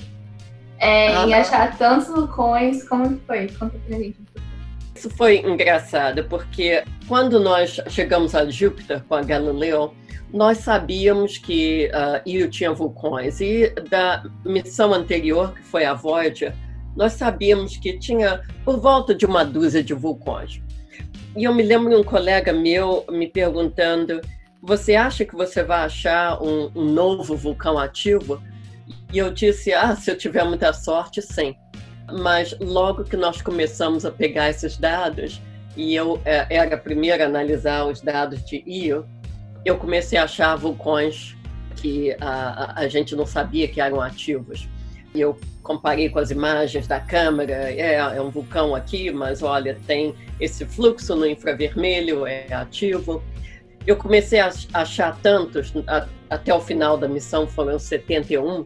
é, 0.77 1.07
ah, 1.07 1.25
em 1.25 1.33
achar 1.33 1.75
tantos 1.79 2.07
vulcões. 2.07 2.87
Como 2.87 3.19
foi? 3.25 3.47
Conta 3.47 3.75
pra 3.87 3.97
gente. 3.97 4.19
Isso 4.93 5.09
foi 5.09 5.39
engraçado, 5.39 6.25
porque 6.25 6.83
quando 7.07 7.39
nós 7.39 7.81
chegamos 7.87 8.35
a 8.35 8.47
Júpiter 8.47 9.03
com 9.09 9.15
a 9.15 9.23
Galileu, 9.23 9.95
nós 10.31 10.59
sabíamos 10.59 11.39
que 11.39 11.89
uh, 11.91 12.21
Io 12.23 12.51
tinha 12.51 12.71
vulcões. 12.71 13.41
E 13.41 13.73
da 13.89 14.23
missão 14.45 14.93
anterior, 14.93 15.55
que 15.55 15.63
foi 15.63 15.85
a 15.85 15.95
Voyager, 15.95 16.53
nós 16.95 17.13
sabíamos 17.13 17.77
que 17.77 17.97
tinha 17.97 18.43
por 18.63 18.79
volta 18.79 19.15
de 19.15 19.25
uma 19.25 19.43
dúzia 19.43 19.81
de 19.81 19.95
vulcões. 19.95 20.61
E 21.35 21.45
eu 21.45 21.53
me 21.55 21.63
lembro 21.63 21.89
de 21.89 21.95
um 21.95 22.03
colega 22.03 22.53
meu 22.53 23.03
me 23.09 23.25
perguntando: 23.25 24.21
você 24.61 24.95
acha 24.95 25.23
que 25.23 25.35
você 25.35 25.63
vai 25.63 25.85
achar 25.85 26.41
um, 26.41 26.71
um 26.75 26.85
novo 26.85 27.35
vulcão 27.35 27.77
ativo? 27.77 28.41
E 29.11 29.17
eu 29.17 29.31
disse: 29.31 29.73
ah, 29.73 29.95
se 29.95 30.11
eu 30.11 30.17
tiver 30.17 30.43
muita 30.43 30.73
sorte, 30.73 31.21
sim. 31.21 31.55
Mas 32.11 32.57
logo 32.59 33.03
que 33.03 33.15
nós 33.15 33.41
começamos 33.41 34.05
a 34.05 34.11
pegar 34.11 34.49
esses 34.49 34.77
dados, 34.77 35.41
e 35.77 35.95
eu 35.95 36.19
é, 36.25 36.45
era 36.49 36.75
a 36.75 36.77
primeira 36.77 37.23
a 37.23 37.27
analisar 37.27 37.85
os 37.85 38.01
dados 38.01 38.43
de 38.43 38.63
Io, 38.67 39.05
eu 39.63 39.77
comecei 39.77 40.17
a 40.17 40.23
achar 40.23 40.55
vulcões 40.55 41.35
que 41.75 42.15
a, 42.19 42.81
a, 42.81 42.87
gente 42.87 43.15
não 43.15 43.25
sabia 43.25 43.67
que 43.67 43.79
eram 43.79 44.01
ativos. 44.01 44.67
Eu 45.15 45.37
comparei 45.63 46.09
com 46.09 46.19
as 46.19 46.31
imagens 46.31 46.87
da 46.87 46.99
câmera, 46.99 47.53
é, 47.71 47.95
é 47.95 48.21
um 48.21 48.29
vulcão 48.29 48.75
aqui, 48.75 49.11
mas 49.11 49.41
olha, 49.41 49.77
tem 49.87 50.13
esse 50.39 50.65
fluxo 50.65 51.15
no 51.15 51.25
infravermelho, 51.25 52.25
é 52.25 52.51
ativo. 52.51 53.23
Eu 53.89 53.95
comecei 53.95 54.39
a 54.39 54.51
achar 54.71 55.19
tantos, 55.19 55.73
a, 55.87 56.07
até 56.29 56.53
o 56.53 56.61
final 56.61 56.95
da 56.95 57.07
missão 57.07 57.47
foram 57.47 57.79
71, 57.79 58.63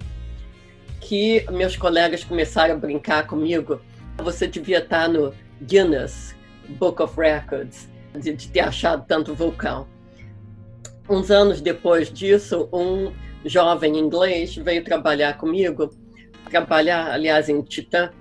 que 0.99 1.49
meus 1.49 1.77
colegas 1.77 2.25
começaram 2.25 2.73
a 2.75 2.77
brincar 2.77 3.25
comigo. 3.25 3.79
Você 4.17 4.45
devia 4.47 4.79
estar 4.79 5.07
no 5.07 5.33
Guinness 5.61 6.35
Book 6.71 7.01
of 7.01 7.17
Records, 7.17 7.87
de, 8.19 8.33
de 8.33 8.49
ter 8.49 8.59
achado 8.59 9.05
tanto 9.07 9.33
vulcão. 9.33 9.87
Uns 11.09 11.31
anos 11.31 11.61
depois 11.61 12.11
disso, 12.11 12.67
um 12.73 13.13
jovem 13.45 13.97
inglês 13.97 14.57
veio 14.57 14.83
trabalhar 14.83 15.37
comigo, 15.37 15.89
trabalhar, 16.49 17.09
aliás, 17.13 17.47
em 17.47 17.61
Titã, 17.61 18.11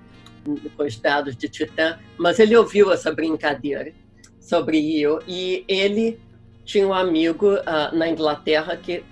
com 0.77 0.83
os 0.85 0.95
dados 0.95 1.35
de 1.35 1.49
Titã, 1.49 1.99
mas 2.17 2.39
ele 2.39 2.55
ouviu 2.55 2.93
essa 2.93 3.11
brincadeira 3.11 3.91
sobre 4.39 4.77
Io 4.77 5.19
e 5.27 5.65
ele 5.67 6.17
tinha 6.65 6.87
um 6.87 6.93
amigo 6.93 7.53
uh, 7.53 7.95
na 7.95 8.07
Inglaterra 8.07 8.75
que 8.77 9.03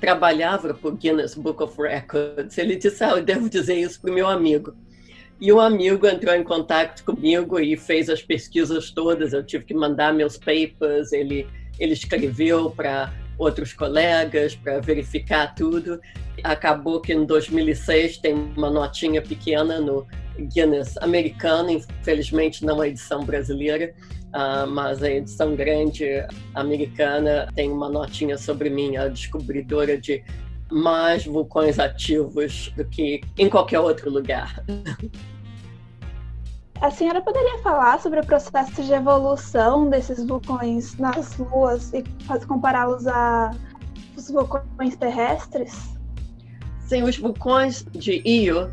trabalhava 0.00 0.74
para 0.74 0.88
o 0.88 0.92
Guinness 0.92 1.34
Book 1.34 1.62
of 1.62 1.80
Records. 1.80 2.56
Ele 2.58 2.76
disse: 2.76 3.02
ah, 3.02 3.10
eu 3.10 3.22
devo 3.22 3.48
dizer 3.48 3.76
isso 3.76 4.00
para 4.00 4.10
o 4.10 4.14
meu 4.14 4.28
amigo. 4.28 4.74
E 5.40 5.52
o 5.52 5.60
amigo 5.60 6.06
entrou 6.06 6.34
em 6.34 6.42
contato 6.42 7.04
comigo 7.04 7.60
e 7.60 7.76
fez 7.76 8.10
as 8.10 8.22
pesquisas 8.22 8.90
todas. 8.90 9.32
Eu 9.32 9.44
tive 9.44 9.64
que 9.64 9.74
mandar 9.74 10.12
meus 10.12 10.36
papers. 10.36 11.12
Ele, 11.12 11.46
ele 11.78 11.92
escreveu 11.92 12.70
para 12.70 13.12
outros 13.38 13.72
colegas 13.72 14.56
para 14.56 14.80
verificar 14.80 15.54
tudo. 15.54 16.00
Acabou 16.42 17.00
que 17.00 17.12
em 17.12 17.24
2006 17.24 18.18
tem 18.18 18.34
uma 18.34 18.68
notinha 18.68 19.22
pequena 19.22 19.80
no 19.80 20.06
Guinness 20.38 20.96
americano, 20.98 21.70
infelizmente 21.70 22.64
não 22.64 22.80
a 22.80 22.88
edição 22.88 23.24
brasileira, 23.24 23.94
uh, 24.34 24.66
mas 24.66 25.02
a 25.02 25.10
edição 25.10 25.54
grande 25.54 26.04
americana 26.54 27.48
tem 27.54 27.70
uma 27.70 27.88
notinha 27.88 28.36
sobre 28.36 28.70
mim, 28.70 28.96
a 28.96 29.08
descobridora 29.08 29.98
de 29.98 30.22
mais 30.70 31.24
vulcões 31.24 31.78
ativos 31.78 32.72
do 32.76 32.84
que 32.84 33.20
em 33.36 33.48
qualquer 33.48 33.80
outro 33.80 34.10
lugar. 34.10 34.64
A 36.80 36.92
senhora 36.92 37.20
poderia 37.20 37.58
falar 37.58 38.00
sobre 38.00 38.20
o 38.20 38.24
processo 38.24 38.84
de 38.84 38.92
evolução 38.92 39.90
desses 39.90 40.24
vulcões 40.24 40.96
nas 40.96 41.36
luas 41.36 41.92
e 41.92 42.04
compará-los 42.46 43.04
aos 43.08 44.30
vulcões 44.30 44.94
terrestres? 44.96 45.98
Sim, 46.86 47.02
os 47.02 47.18
vulcões 47.18 47.84
de 47.90 48.22
Io 48.24 48.72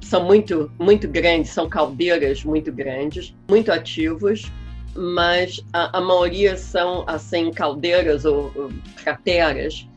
são 0.00 0.24
muito, 0.24 0.70
muito 0.80 1.06
grandes, 1.06 1.52
são 1.52 1.68
caldeiras 1.68 2.42
muito 2.42 2.72
grandes, 2.72 3.32
muito 3.48 3.70
ativos, 3.70 4.50
mas 4.96 5.60
a, 5.72 5.98
a 5.98 6.00
maioria 6.00 6.56
são 6.56 7.04
assim 7.06 7.50
caldeiras 7.50 8.24
ou, 8.24 8.52
ou 8.54 8.70
crateras 8.96 9.88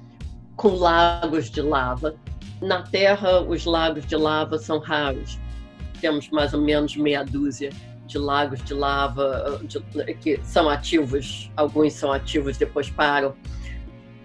com 0.55 0.69
lagos 0.69 1.49
de 1.49 1.61
lava. 1.61 2.15
Na 2.61 2.81
Terra, 2.81 3.41
os 3.41 3.65
lagos 3.65 4.05
de 4.05 4.15
lava 4.15 4.57
são 4.57 4.79
raros. 4.79 5.39
Temos 6.01 6.29
mais 6.29 6.53
ou 6.53 6.61
menos 6.61 6.95
meia 6.95 7.23
dúzia 7.23 7.69
de 8.07 8.17
lagos 8.17 8.63
de 8.63 8.73
lava 8.73 9.59
de, 9.63 9.79
que 10.15 10.39
são 10.43 10.69
ativos, 10.69 11.51
alguns 11.55 11.93
são 11.93 12.11
ativos, 12.11 12.57
depois 12.57 12.89
param. 12.89 13.35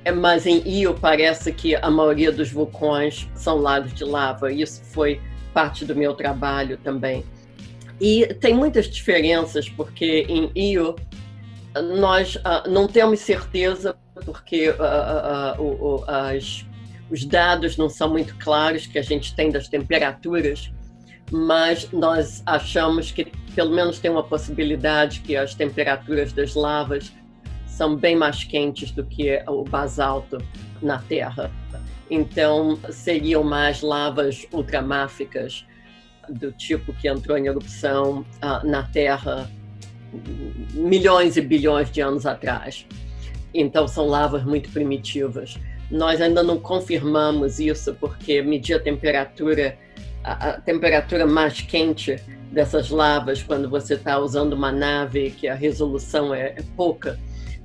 É, 0.04 0.10
mas 0.10 0.46
em 0.46 0.66
Io 0.66 0.94
parece 0.94 1.52
que 1.52 1.76
a 1.76 1.90
maioria 1.90 2.32
dos 2.32 2.50
vulcões 2.50 3.28
são 3.34 3.58
lagos 3.58 3.92
de 3.92 4.04
lava. 4.04 4.52
Isso 4.52 4.82
foi 4.84 5.20
parte 5.52 5.84
do 5.84 5.94
meu 5.94 6.14
trabalho 6.14 6.78
também. 6.78 7.24
E 8.00 8.26
tem 8.34 8.54
muitas 8.54 8.88
diferenças, 8.88 9.68
porque 9.68 10.26
em 10.28 10.50
Io 10.54 10.96
nós 11.98 12.36
uh, 12.36 12.68
não 12.68 12.86
temos 12.86 13.20
certeza, 13.20 13.96
porque 14.24 14.70
uh, 14.70 15.62
uh, 15.62 16.04
as, 16.06 16.66
os 17.10 17.24
dados 17.24 17.76
não 17.76 17.88
são 17.88 18.10
muito 18.10 18.36
claros 18.38 18.86
que 18.86 18.98
a 18.98 19.02
gente 19.02 19.34
tem 19.34 19.50
das 19.50 19.68
temperaturas, 19.68 20.70
mas 21.30 21.90
nós 21.92 22.42
achamos 22.44 23.10
que 23.10 23.24
pelo 23.54 23.74
menos 23.74 23.98
tem 23.98 24.10
uma 24.10 24.22
possibilidade 24.22 25.20
que 25.20 25.36
as 25.36 25.54
temperaturas 25.54 26.32
das 26.32 26.54
lavas 26.54 27.12
são 27.66 27.96
bem 27.96 28.14
mais 28.14 28.44
quentes 28.44 28.90
do 28.90 29.04
que 29.04 29.42
o 29.46 29.64
basalto 29.64 30.38
na 30.82 30.98
Terra. 30.98 31.50
Então, 32.10 32.78
seriam 32.90 33.42
mais 33.42 33.80
lavas 33.80 34.46
ultramáficas 34.52 35.66
do 36.28 36.52
tipo 36.52 36.92
que 36.92 37.08
entrou 37.08 37.36
em 37.36 37.46
erupção 37.46 38.20
uh, 38.42 38.66
na 38.66 38.84
Terra 38.84 39.50
milhões 40.74 41.36
e 41.36 41.40
bilhões 41.40 41.90
de 41.90 42.00
anos 42.00 42.26
atrás. 42.26 42.86
Então 43.54 43.86
são 43.88 44.06
lavas 44.06 44.44
muito 44.44 44.70
primitivas. 44.70 45.58
Nós 45.90 46.20
ainda 46.20 46.42
não 46.42 46.58
confirmamos 46.58 47.58
isso 47.58 47.94
porque 47.94 48.42
medir 48.42 48.74
a 48.74 48.80
temperatura, 48.80 49.78
a, 50.24 50.50
a 50.50 50.60
temperatura 50.60 51.26
mais 51.26 51.60
quente 51.60 52.16
dessas 52.50 52.90
lavas 52.90 53.42
quando 53.42 53.68
você 53.68 53.94
está 53.94 54.18
usando 54.18 54.52
uma 54.52 54.72
nave 54.72 55.30
que 55.30 55.48
a 55.48 55.54
resolução 55.54 56.34
é, 56.34 56.54
é, 56.56 56.62
pouca, 56.76 57.18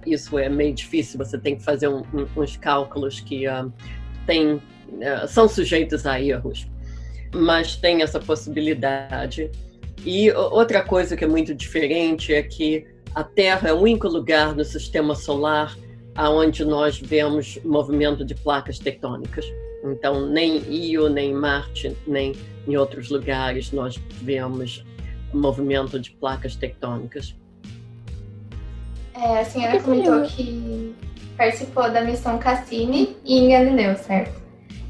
isso 0.05 0.37
é 0.37 0.49
meio 0.49 0.73
difícil. 0.73 1.17
Você 1.17 1.37
tem 1.37 1.55
que 1.55 1.63
fazer 1.63 1.87
um, 1.87 2.03
um, 2.13 2.27
uns 2.41 2.57
cálculos 2.57 3.19
que 3.19 3.47
uh, 3.47 3.71
tem, 4.25 4.55
uh, 4.55 4.61
são 5.27 5.47
sujeitos 5.47 6.05
a 6.05 6.19
erros 6.19 6.67
mas 7.33 7.75
tem 7.75 8.01
essa 8.01 8.19
possibilidade. 8.19 9.49
E 10.05 10.31
outra 10.31 10.81
coisa 10.81 11.17
que 11.17 11.23
é 11.23 11.27
muito 11.27 11.53
diferente 11.53 12.33
é 12.33 12.41
que 12.43 12.85
a 13.13 13.23
Terra 13.23 13.69
é 13.69 13.73
o 13.73 13.79
único 13.79 14.07
lugar 14.07 14.55
no 14.55 14.63
sistema 14.63 15.15
solar 15.15 15.75
aonde 16.15 16.65
nós 16.65 16.99
vemos 16.99 17.59
movimento 17.63 18.25
de 18.25 18.33
placas 18.35 18.79
tectônicas. 18.79 19.45
Então, 19.83 20.27
nem 20.27 20.57
Io, 20.71 21.09
nem 21.09 21.33
Marte, 21.33 21.95
nem 22.07 22.33
em 22.67 22.75
outros 22.75 23.09
lugares 23.09 23.71
nós 23.71 23.97
vemos 24.21 24.83
movimento 25.33 25.99
de 25.99 26.11
placas 26.11 26.55
tectônicas. 26.55 27.35
É, 29.13 29.39
a 29.39 29.45
senhora 29.45 29.81
comentou 29.81 30.23
que 30.23 30.95
participou 31.37 31.91
da 31.91 32.01
missão 32.01 32.37
Cassini 32.37 33.15
e 33.23 33.39
em 33.39 33.49
Galileu, 33.49 33.95
certo? 33.95 34.46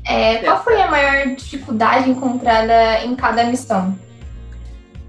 É, 0.10 0.38
qual 0.38 0.64
foi 0.64 0.82
a 0.82 0.90
maior 0.90 1.36
dificuldade 1.36 2.10
encontrada 2.10 3.04
em 3.04 3.16
cada 3.16 3.44
missão? 3.44 3.98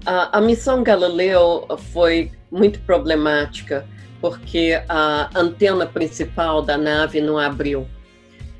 A, 0.05 0.37
a 0.37 0.41
missão 0.41 0.83
Galileu 0.83 1.65
foi 1.91 2.31
muito 2.51 2.79
problemática 2.81 3.85
porque 4.19 4.81
a 4.89 5.29
antena 5.33 5.85
principal 5.85 6.61
da 6.61 6.77
nave 6.77 7.21
não 7.21 7.37
abriu. 7.37 7.87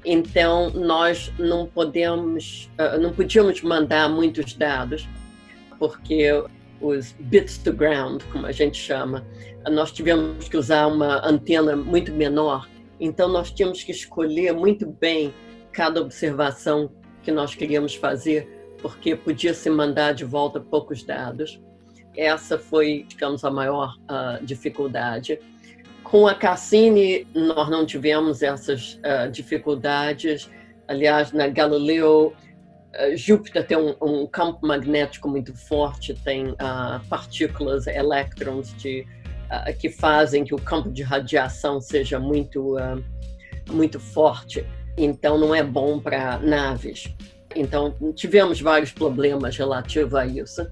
Então 0.05 0.69
nós 0.69 1.31
não 1.37 1.65
podemos, 1.65 2.69
ah, 2.77 2.97
não 2.97 3.11
podíamos 3.11 3.61
mandar 3.61 4.07
muitos 4.07 4.53
dados 4.53 5.07
porque 5.77 6.31
os 6.79 7.11
bits 7.19 7.57
to 7.57 7.73
ground, 7.73 8.21
como 8.31 8.45
a 8.45 8.51
gente 8.53 8.77
chama, 8.77 9.25
nós 9.69 9.91
tivemos 9.91 10.47
que 10.47 10.55
usar 10.55 10.87
uma 10.87 11.25
antena 11.27 11.75
muito 11.75 12.13
menor. 12.13 12.67
Então 12.97 13.27
nós 13.27 13.51
tínhamos 13.51 13.83
que 13.83 13.91
escolher 13.91 14.53
muito 14.53 14.87
bem 14.87 15.33
cada 15.71 16.01
observação 16.01 16.91
que 17.21 17.31
nós 17.31 17.53
queríamos 17.55 17.95
fazer, 17.95 18.75
porque 18.81 19.15
podia 19.15 19.53
se 19.53 19.69
mandar 19.69 20.13
de 20.13 20.25
volta 20.25 20.59
poucos 20.59 21.03
dados. 21.03 21.61
Essa 22.15 22.57
foi, 22.57 23.05
digamos, 23.07 23.43
a 23.43 23.51
maior 23.51 23.95
uh, 24.03 24.43
dificuldade. 24.43 25.39
Com 26.03 26.27
a 26.27 26.33
Cassini, 26.33 27.27
nós 27.33 27.69
não 27.69 27.85
tivemos 27.85 28.41
essas 28.41 28.95
uh, 28.95 29.31
dificuldades. 29.31 30.49
Aliás, 30.87 31.31
na 31.31 31.47
Galileu, 31.47 32.33
uh, 32.33 33.15
Júpiter 33.15 33.65
tem 33.65 33.77
um, 33.77 33.95
um, 34.01 34.25
campo 34.25 34.65
magnético 34.65 35.29
muito 35.29 35.55
forte, 35.55 36.13
tem 36.13 36.55
partículas, 37.09 37.85
elétrons 37.85 38.75
de, 38.75 39.05
que 39.79 39.89
fazem 39.89 40.43
que 40.43 40.55
o 40.55 40.59
campo 40.59 40.89
de 40.89 41.03
radiação 41.03 41.79
seja 41.79 42.19
muito, 42.19 42.75
muito 43.71 43.99
forte 43.99 44.65
então 44.97 45.37
não 45.37 45.53
é 45.53 45.63
bom 45.63 45.99
para 45.99 46.37
naves. 46.39 47.13
Então 47.55 47.95
tivemos 48.15 48.61
vários 48.61 48.91
problemas 48.91 49.57
relativos 49.57 50.15
a 50.15 50.25
isso. 50.25 50.67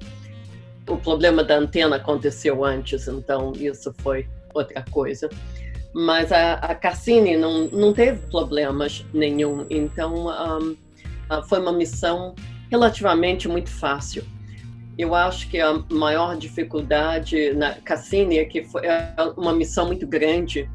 O 0.87 0.97
problema 0.97 1.43
da 1.43 1.57
antena 1.57 1.97
aconteceu 1.97 2.63
antes, 2.63 3.07
então 3.07 3.51
isso 3.55 3.93
foi 3.99 4.27
outra 4.53 4.83
coisa. 4.89 5.29
Mas 5.93 6.31
a, 6.31 6.53
a 6.53 6.75
Cassini 6.75 7.35
não, 7.35 7.65
não 7.67 7.93
teve 7.93 8.19
problemas 8.29 9.05
nenhum, 9.13 9.65
então 9.69 10.27
um, 10.27 10.77
foi 11.47 11.59
uma 11.59 11.73
missão 11.73 12.35
relativamente 12.69 13.47
muito 13.47 13.69
fácil. 13.69 14.23
Eu 14.97 15.13
acho 15.13 15.49
que 15.49 15.59
a 15.59 15.83
maior 15.91 16.35
dificuldade 16.37 17.53
na 17.53 17.73
Cassini 17.75 18.39
é 18.39 18.45
que 18.45 18.63
foi 18.63 18.85
é 18.85 19.13
uma 19.35 19.53
missão 19.53 19.87
muito 19.87 20.07
grande 20.07 20.69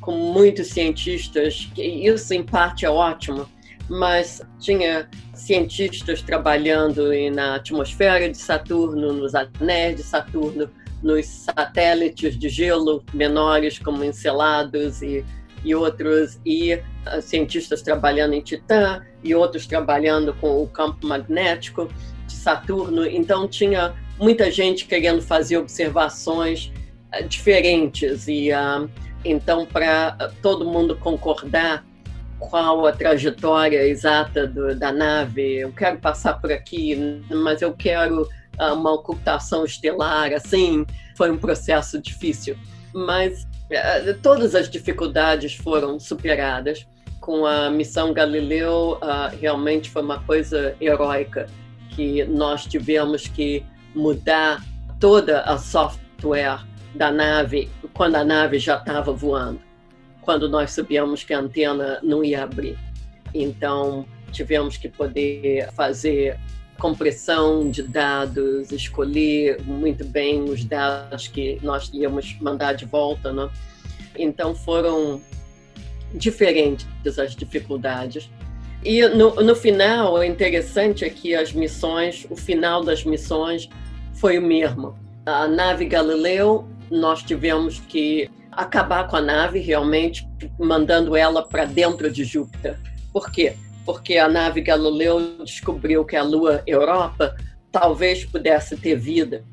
com 0.00 0.12
muitos 0.12 0.68
cientistas, 0.68 1.70
isso 1.76 2.32
em 2.32 2.42
parte 2.42 2.86
é 2.86 2.90
ótimo, 2.90 3.46
mas 3.88 4.40
tinha 4.58 5.08
cientistas 5.34 6.22
trabalhando 6.22 7.10
na 7.34 7.56
atmosfera 7.56 8.28
de 8.28 8.38
Saturno, 8.38 9.12
nos 9.12 9.34
anéis 9.34 9.96
de 9.96 10.02
Saturno, 10.02 10.70
nos 11.02 11.26
satélites 11.26 12.38
de 12.38 12.48
gelo 12.48 13.02
menores 13.12 13.78
como 13.78 14.04
Encelados 14.04 15.02
e, 15.02 15.24
e 15.64 15.74
outros, 15.74 16.38
e 16.44 16.74
uh, 16.74 17.20
cientistas 17.20 17.82
trabalhando 17.82 18.34
em 18.34 18.40
Titã 18.40 19.02
e 19.24 19.34
outros 19.34 19.66
trabalhando 19.66 20.34
com 20.34 20.62
o 20.62 20.66
campo 20.66 21.06
magnético 21.06 21.88
de 22.26 22.34
Saturno. 22.34 23.06
Então 23.06 23.48
tinha 23.48 23.94
muita 24.18 24.50
gente 24.50 24.84
querendo 24.84 25.22
fazer 25.22 25.56
observações 25.56 26.70
uh, 27.14 27.26
diferentes 27.26 28.28
e 28.28 28.50
uh, 28.52 28.88
então 29.24 29.66
para 29.66 30.12
todo 30.42 30.64
mundo 30.64 30.96
concordar 30.96 31.84
qual 32.38 32.86
a 32.86 32.92
trajetória 32.92 33.86
exata 33.86 34.46
do, 34.46 34.74
da 34.74 34.90
nave. 34.90 35.58
Eu 35.58 35.72
quero 35.72 35.98
passar 35.98 36.40
por 36.40 36.50
aqui, 36.50 37.22
mas 37.30 37.60
eu 37.60 37.72
quero 37.74 38.22
uh, 38.22 38.74
uma 38.74 38.92
ocultação 38.92 39.64
estelar. 39.64 40.32
Assim, 40.32 40.86
foi 41.16 41.30
um 41.30 41.36
processo 41.36 42.00
difícil, 42.00 42.56
mas 42.94 43.42
uh, 43.44 44.18
todas 44.22 44.54
as 44.54 44.68
dificuldades 44.68 45.54
foram 45.54 46.00
superadas. 46.00 46.86
Com 47.20 47.44
a 47.44 47.68
missão 47.68 48.14
Galileu, 48.14 48.98
realmente 49.38 49.90
foi 49.90 50.00
uma 50.00 50.20
coisa 50.20 50.74
heróica 50.80 51.46
que 51.90 52.24
nós 52.24 52.64
tivemos 52.64 53.28
que 53.28 53.62
mudar 53.94 54.64
toda 54.98 55.42
a 55.42 55.58
software 55.58 56.60
da 56.94 57.10
nave 57.10 57.70
quando 57.92 58.16
a 58.16 58.24
nave 58.24 58.58
já 58.58 58.76
estava 58.76 59.12
voando 59.12 59.60
quando 60.20 60.48
nós 60.48 60.70
sabíamos 60.70 61.24
que 61.24 61.32
a 61.32 61.40
antena 61.40 61.98
não 62.02 62.22
ia 62.22 62.44
abrir. 62.44 62.78
Então, 63.34 64.06
tivemos 64.30 64.76
que 64.76 64.88
poder 64.88 65.72
fazer 65.72 66.38
compressão 66.78 67.70
de 67.70 67.82
dados, 67.82 68.70
escolher 68.70 69.60
muito 69.64 70.04
bem 70.04 70.44
os 70.44 70.64
dados 70.64 71.26
que 71.26 71.58
nós 71.62 71.90
íamos 71.92 72.38
mandar 72.40 72.74
de 72.74 72.84
volta, 72.84 73.32
né? 73.32 73.50
Então 74.16 74.54
foram 74.54 75.20
diferentes 76.14 76.86
as 77.18 77.34
dificuldades. 77.34 78.30
E 78.82 79.06
no, 79.08 79.34
no 79.34 79.54
final, 79.54 80.14
o 80.14 80.24
interessante 80.24 81.04
é 81.04 81.10
que 81.10 81.34
as 81.34 81.52
missões, 81.52 82.26
o 82.30 82.36
final 82.36 82.82
das 82.82 83.04
missões 83.04 83.68
foi 84.14 84.38
o 84.38 84.42
mesmo. 84.42 84.96
A 85.26 85.46
nave 85.46 85.84
Galileu, 85.84 86.66
nós 86.90 87.22
tivemos 87.22 87.80
que 87.80 88.30
acabar 88.50 89.06
com 89.06 89.16
a 89.16 89.20
nave 89.20 89.60
realmente, 89.60 90.28
mandando 90.58 91.16
ela 91.16 91.42
para 91.42 91.64
dentro 91.64 92.10
de 92.10 92.24
Júpiter. 92.24 92.78
Por 93.12 93.30
quê? 93.30 93.54
Porque 93.84 94.18
a 94.18 94.28
nave 94.28 94.60
Galileu 94.60 95.44
descobriu 95.44 96.04
que 96.04 96.16
a 96.16 96.22
Lua 96.22 96.62
Europa 96.66 97.36
talvez 97.70 98.24
pudesse 98.24 98.76
ter 98.76 98.96
vida 98.96 99.44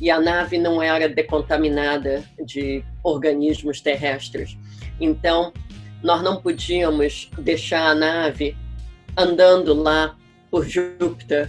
e 0.00 0.10
a 0.10 0.20
nave 0.20 0.58
não 0.58 0.82
era 0.82 1.08
decontaminada 1.08 2.24
de 2.44 2.84
organismos 3.04 3.80
terrestres. 3.80 4.58
Então, 5.00 5.52
nós 6.02 6.22
não 6.22 6.42
podíamos 6.42 7.30
deixar 7.38 7.86
a 7.86 7.94
nave 7.94 8.56
andando 9.16 9.72
lá 9.72 10.16
por 10.50 10.66
Júpiter 10.66 11.48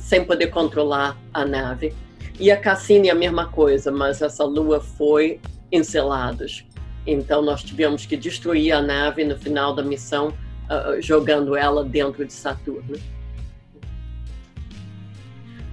sem 0.00 0.24
poder 0.24 0.46
controlar 0.48 1.16
a 1.32 1.44
nave. 1.44 1.94
E 2.38 2.50
a 2.50 2.56
Cassini 2.56 3.08
é 3.08 3.12
a 3.12 3.14
mesma 3.14 3.48
coisa, 3.48 3.92
mas 3.92 4.20
essa 4.20 4.44
lua 4.44 4.80
foi 4.80 5.40
encelados. 5.70 6.66
Então 7.06 7.42
nós 7.42 7.62
tivemos 7.62 8.06
que 8.06 8.16
destruir 8.16 8.72
a 8.72 8.80
nave 8.80 9.24
no 9.24 9.36
final 9.38 9.74
da 9.74 9.82
missão, 9.82 10.28
uh, 10.28 11.00
jogando 11.00 11.56
ela 11.56 11.84
dentro 11.84 12.24
de 12.24 12.32
Saturno. 12.32 12.98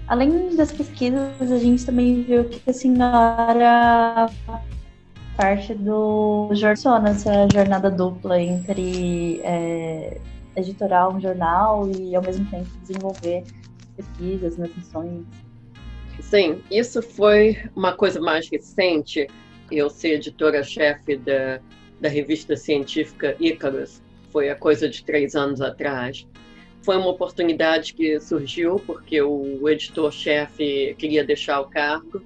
Além 0.08 0.56
das 0.56 0.72
pesquisas, 0.72 1.52
a 1.52 1.58
gente 1.58 1.86
também 1.86 2.24
viu 2.24 2.44
que 2.44 2.70
a 2.70 2.74
senhora 2.74 4.30
parte 5.38 5.74
do 5.74 6.50
Jornal, 6.54 7.06
essa 7.08 7.48
jornada 7.52 7.90
dupla 7.90 8.40
entre 8.40 9.40
é, 9.44 10.20
um 11.12 11.20
jornal 11.20 11.90
e 11.90 12.16
ao 12.16 12.22
mesmo 12.22 12.46
tempo 12.52 12.70
desenvolver 12.82 13.44
pesquisas 13.96 14.58
nas 14.58 14.76
missões. 14.76 15.24
Sim, 16.20 16.62
isso 16.70 17.02
foi 17.02 17.58
uma 17.76 17.94
coisa 17.94 18.20
mais 18.20 18.50
recente 18.50 19.28
eu 19.72 19.90
ser 19.90 20.16
editora-chefe 20.16 21.16
da, 21.16 21.60
da 22.00 22.10
revista 22.10 22.56
científica 22.56 23.36
Icarus, 23.40 24.02
foi 24.32 24.50
a 24.50 24.56
coisa 24.56 24.90
de 24.90 25.04
três 25.04 25.36
anos 25.36 25.62
atrás. 25.62 26.28
Foi 26.84 26.98
uma 26.98 27.10
oportunidade 27.10 27.94
que 27.94 28.20
surgiu 28.20 28.78
porque 28.86 29.22
o 29.22 29.70
editor-chefe 29.70 30.96
queria 30.98 31.24
deixar 31.24 31.62
o 31.62 31.70
cargo. 31.70 32.24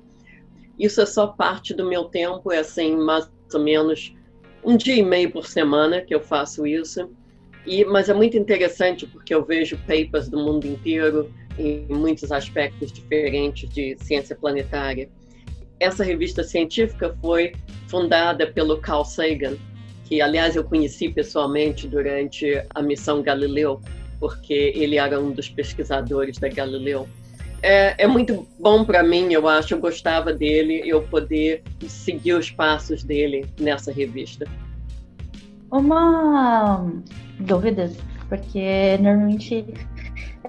Isso 0.80 1.02
é 1.02 1.06
só 1.06 1.28
parte 1.28 1.74
do 1.74 1.88
meu 1.88 2.06
tempo, 2.06 2.52
é 2.52 2.60
assim, 2.60 2.96
mais 2.96 3.30
ou 3.54 3.60
menos 3.60 4.16
um 4.64 4.78
dia 4.78 4.96
e 4.96 5.04
meio 5.04 5.32
por 5.32 5.46
semana 5.46 6.02
que 6.02 6.16
eu 6.16 6.22
faço 6.22 6.66
isso. 6.66 7.10
E, 7.66 7.84
mas 7.84 8.08
é 8.08 8.14
muito 8.14 8.38
interessante 8.38 9.06
porque 9.06 9.34
eu 9.34 9.44
vejo 9.44 9.78
papers 9.80 10.30
do 10.30 10.38
mundo 10.38 10.66
inteiro 10.68 11.34
em 11.58 11.86
muitos 11.90 12.32
aspectos 12.32 12.92
diferentes 12.92 13.70
de 13.70 13.98
ciência 14.00 14.36
planetária. 14.36 15.10
Essa 15.80 16.04
revista 16.04 16.44
científica 16.44 17.16
foi 17.22 17.54
fundada 17.88 18.48
pelo 18.48 18.78
Carl 18.80 19.04
Sagan, 19.04 19.56
que 20.06 20.22
aliás 20.22 20.56
eu 20.56 20.64
conheci 20.64 21.10
pessoalmente 21.10 21.88
durante 21.88 22.64
a 22.74 22.82
missão 22.82 23.22
Galileu, 23.22 23.82
porque 24.20 24.74
ele 24.76 24.98
era 24.98 25.20
um 25.20 25.32
dos 25.32 25.50
pesquisadores 25.50 26.38
da 26.38 26.48
Galileu. 26.48 27.08
É, 27.62 28.04
é 28.04 28.08
muito 28.08 28.48
bom 28.60 28.86
para 28.86 29.02
mim, 29.02 29.34
eu 29.34 29.48
acho, 29.48 29.74
eu 29.74 29.80
gostava 29.80 30.32
dele, 30.32 30.82
eu 30.86 31.02
poder 31.02 31.64
seguir 31.88 32.34
os 32.34 32.52
passos 32.52 33.04
dele 33.04 33.46
nessa 33.60 33.92
revista. 33.92 34.46
Uma 35.72 36.88
dúvida, 37.40 37.92
porque 38.30 38.98
normalmente 39.00 39.66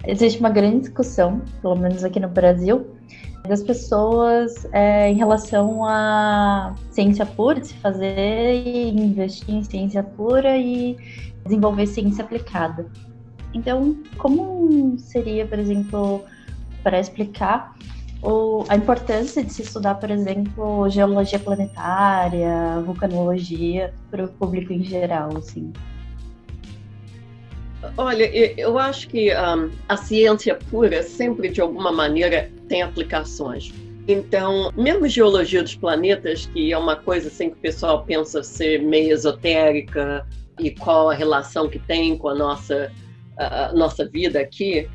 existe 0.07 0.41
uma 0.41 0.51
grande 0.51 0.81
discussão, 0.81 1.41
pelo 1.63 1.77
menos 1.77 2.05
aqui 2.05 2.21
no 2.21 2.29
Brasil, 2.29 2.87
das 3.47 3.63
pessoas 3.63 4.67
é, 4.73 5.11
em 5.11 5.15
relação 5.15 5.85
à 5.85 6.75
ciência 6.91 7.25
pura, 7.25 7.61
de 7.61 7.69
se 7.69 7.75
fazer 7.75 8.55
e 8.55 8.91
investir 8.91 9.55
em 9.55 9.63
ciência 9.63 10.03
pura 10.03 10.57
e 10.57 10.97
desenvolver 11.45 11.87
ciência 11.87 12.25
aplicada. 12.25 12.87
Então, 13.55 13.97
como 14.19 14.99
seria, 14.99 15.47
por 15.47 15.59
exemplo, 15.59 16.25
para 16.83 16.99
explicar 17.01 17.75
o, 18.23 18.65
a 18.69 18.77
importância 18.77 19.43
de 19.43 19.53
se 19.53 19.63
estudar, 19.63 19.95
por 19.97 20.11
exemplo, 20.11 20.89
geologia 20.91 21.39
planetária, 21.39 22.81
vulcanologia 22.85 23.95
para 24.11 24.25
o 24.25 24.29
público 24.29 24.73
em 24.73 24.83
geral, 24.83 25.37
assim? 25.37 25.73
Olha, 27.97 28.25
eu 28.59 28.79
acho 28.79 29.09
que 29.09 29.31
um, 29.33 29.71
a 29.89 29.97
ciência 29.97 30.55
pura 30.71 31.03
sempre, 31.03 31.49
de 31.49 31.61
alguma 31.61 31.93
maneira, 31.93 32.51
tem 32.69 32.83
aplicações. 32.83 33.73
Então, 34.09 34.73
mesmo 34.77 35.09
geologia 35.09 35.63
dos 35.63 35.75
planetas, 35.75 36.47
que 36.47 36.73
é 36.73 36.79
uma 36.79 36.97
coisa 36.97 37.29
assim 37.29 37.51
que 37.51 37.57
o 37.57 37.61
pessoal 37.61 38.05
pensa 38.05 38.43
ser 38.43 38.81
meio 38.81 39.13
esotérica 39.13 40.25
e 40.61 40.71
qual 40.71 41.11
a 41.11 41.15
relação 41.15 41.69
que 41.69 41.79
tem 41.79 42.17
com 42.17 42.29
a 42.29 42.35
nossa, 42.35 42.93
a 43.37 43.73
nossa 43.73 44.07
vida 44.07 44.39
aqui, 44.39 44.89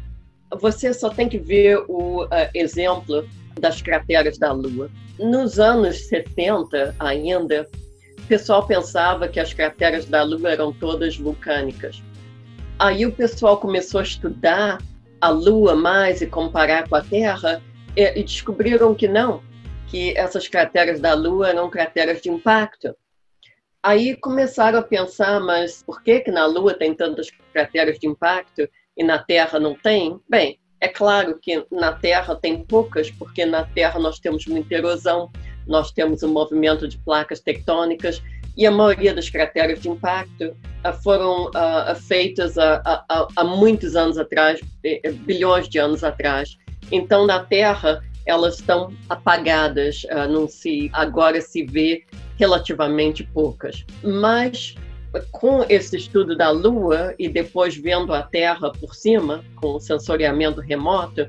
você 0.59 0.93
só 0.93 1.09
tem 1.09 1.27
que 1.27 1.37
ver 1.37 1.77
o 1.87 2.23
uh, 2.23 2.29
exemplo 2.53 3.27
das 3.59 3.81
crateras 3.81 4.37
da 4.37 4.51
Lua. 4.51 4.89
Nos 5.19 5.59
anos 5.59 6.07
70 6.07 6.95
ainda, 6.97 7.67
o 8.17 8.27
pessoal 8.27 8.65
pensava 8.65 9.27
que 9.27 9.39
as 9.39 9.53
crateras 9.53 10.05
da 10.05 10.23
Lua 10.23 10.51
eram 10.51 10.71
todas 10.71 11.17
vulcânicas. 11.17 12.01
Aí 12.81 13.05
o 13.05 13.11
pessoal 13.11 13.59
começou 13.59 13.99
a 13.99 14.03
estudar 14.03 14.81
a 15.21 15.29
Lua 15.29 15.75
mais 15.75 16.19
e 16.19 16.25
comparar 16.25 16.89
com 16.89 16.95
a 16.95 17.03
Terra 17.03 17.61
e, 17.95 18.19
e 18.19 18.23
descobriram 18.23 18.95
que 18.95 19.07
não, 19.07 19.43
que 19.87 20.17
essas 20.17 20.47
crateras 20.47 20.99
da 20.99 21.13
Lua 21.13 21.49
eram 21.49 21.69
crateras 21.69 22.23
de 22.23 22.31
impacto. 22.31 22.95
Aí 23.83 24.15
começaram 24.15 24.79
a 24.79 24.81
pensar, 24.81 25.39
mas 25.39 25.83
por 25.83 26.01
que 26.01 26.21
que 26.21 26.31
na 26.31 26.47
Lua 26.47 26.73
tem 26.73 26.95
tantas 26.95 27.27
crateras 27.53 27.99
de 27.99 28.07
impacto 28.07 28.67
e 28.97 29.03
na 29.03 29.19
Terra 29.19 29.59
não 29.59 29.75
tem? 29.75 30.19
Bem, 30.27 30.59
é 30.79 30.87
claro 30.87 31.37
que 31.39 31.63
na 31.71 31.93
Terra 31.93 32.35
tem 32.35 32.65
poucas, 32.65 33.11
porque 33.11 33.45
na 33.45 33.63
Terra 33.63 33.99
nós 33.99 34.17
temos 34.17 34.47
muita 34.47 34.73
erosão, 34.73 35.29
nós 35.67 35.91
temos 35.91 36.23
um 36.23 36.33
movimento 36.33 36.87
de 36.87 36.97
placas 36.97 37.41
tectônicas 37.41 38.23
e 38.57 38.65
a 38.65 38.71
maioria 38.71 39.13
das 39.13 39.29
crateras 39.29 39.81
de 39.81 39.89
impacto 39.89 40.55
ah, 40.83 40.93
foram 40.93 41.45
uh, 41.47 41.95
feitas 41.95 42.57
há, 42.57 42.81
há, 43.09 43.27
há, 43.35 43.43
muitos 43.43 43.95
anos 43.95 44.17
atrás, 44.17 44.59
bilhões 45.25 45.69
de 45.69 45.77
anos 45.77 46.03
atrás. 46.03 46.57
Então, 46.91 47.25
na 47.25 47.39
Terra, 47.43 48.03
elas 48.25 48.55
estão 48.55 48.93
apagadas, 49.09 50.03
uh, 50.05 50.29
não 50.29 50.47
se 50.47 50.89
agora 50.93 51.39
se 51.39 51.63
vê 51.63 52.03
relativamente 52.37 53.23
poucas. 53.23 53.85
Mas 54.03 54.75
com 55.31 55.65
esse 55.67 55.97
estudo 55.97 56.35
da 56.35 56.49
Lua 56.49 57.13
e 57.19 57.27
depois 57.27 57.75
vendo 57.75 58.13
a 58.13 58.23
Terra 58.23 58.71
por 58.71 58.95
cima, 58.95 59.43
com 59.55 59.75
o 59.75 59.79
sensoriamento 59.79 60.61
remoto, 60.61 61.27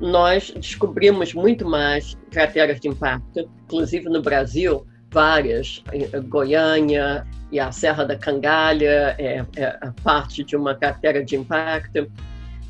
nós 0.00 0.52
descobrimos 0.56 1.34
muito 1.34 1.66
mais 1.68 2.16
crateras 2.30 2.80
de 2.80 2.88
impacto, 2.88 3.50
inclusive 3.64 4.08
no 4.08 4.22
Brasil, 4.22 4.86
várias, 5.10 5.82
Goiânia 6.28 7.26
e 7.50 7.58
a 7.58 7.72
Serra 7.72 8.04
da 8.04 8.16
Cangalha 8.16 9.14
é, 9.18 9.44
é 9.56 9.92
parte 10.02 10.44
de 10.44 10.56
uma 10.56 10.74
cratera 10.74 11.24
de 11.24 11.36
impacto. 11.36 12.10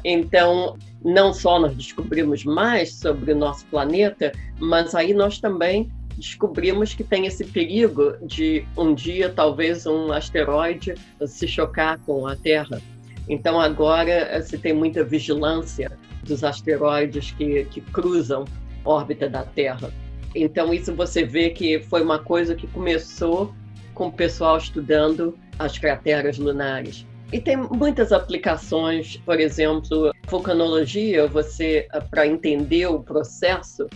Então, 0.04 0.76
não 1.04 1.32
só 1.32 1.58
nós 1.58 1.74
descobrimos 1.74 2.44
mais 2.44 2.94
sobre 2.94 3.32
o 3.32 3.36
nosso 3.36 3.66
planeta, 3.66 4.32
mas 4.58 4.94
aí 4.94 5.12
nós 5.12 5.38
também 5.38 5.90
descobrimos 6.16 6.94
que 6.94 7.02
tem 7.02 7.26
esse 7.26 7.44
perigo 7.44 8.14
de 8.22 8.64
um 8.76 8.94
dia 8.94 9.30
talvez 9.30 9.86
um 9.86 10.12
asteroide 10.12 10.94
se 11.26 11.48
chocar 11.48 11.98
com 12.00 12.26
a 12.26 12.36
Terra. 12.36 12.80
Então 13.28 13.60
agora 13.60 14.40
se 14.42 14.58
tem 14.58 14.72
muita 14.72 15.02
vigilância 15.02 15.90
dos 16.24 16.44
asteroides 16.44 17.30
que, 17.32 17.64
que 17.66 17.80
cruzam 17.80 18.44
a 18.84 18.88
órbita 18.88 19.28
da 19.28 19.42
Terra. 19.44 19.90
Então 20.34 20.72
isso 20.72 20.94
você 20.94 21.24
vê 21.24 21.50
que 21.50 21.80
foi 21.80 22.02
uma 22.02 22.18
coisa 22.18 22.54
que 22.54 22.66
começou 22.66 23.54
com 23.94 24.06
o 24.08 24.12
pessoal 24.12 24.56
estudando 24.56 25.38
as 25.58 25.76
crateras 25.78 26.38
lunares. 26.38 27.06
E 27.32 27.40
tem 27.40 27.56
muitas 27.56 28.12
aplicações, 28.12 29.16
por 29.18 29.38
exemplo, 29.38 30.12
vulcanologia, 30.26 31.28
você 31.28 31.86
para 32.10 32.26
entender 32.26 32.86
o 32.86 33.00
processo 33.00 33.86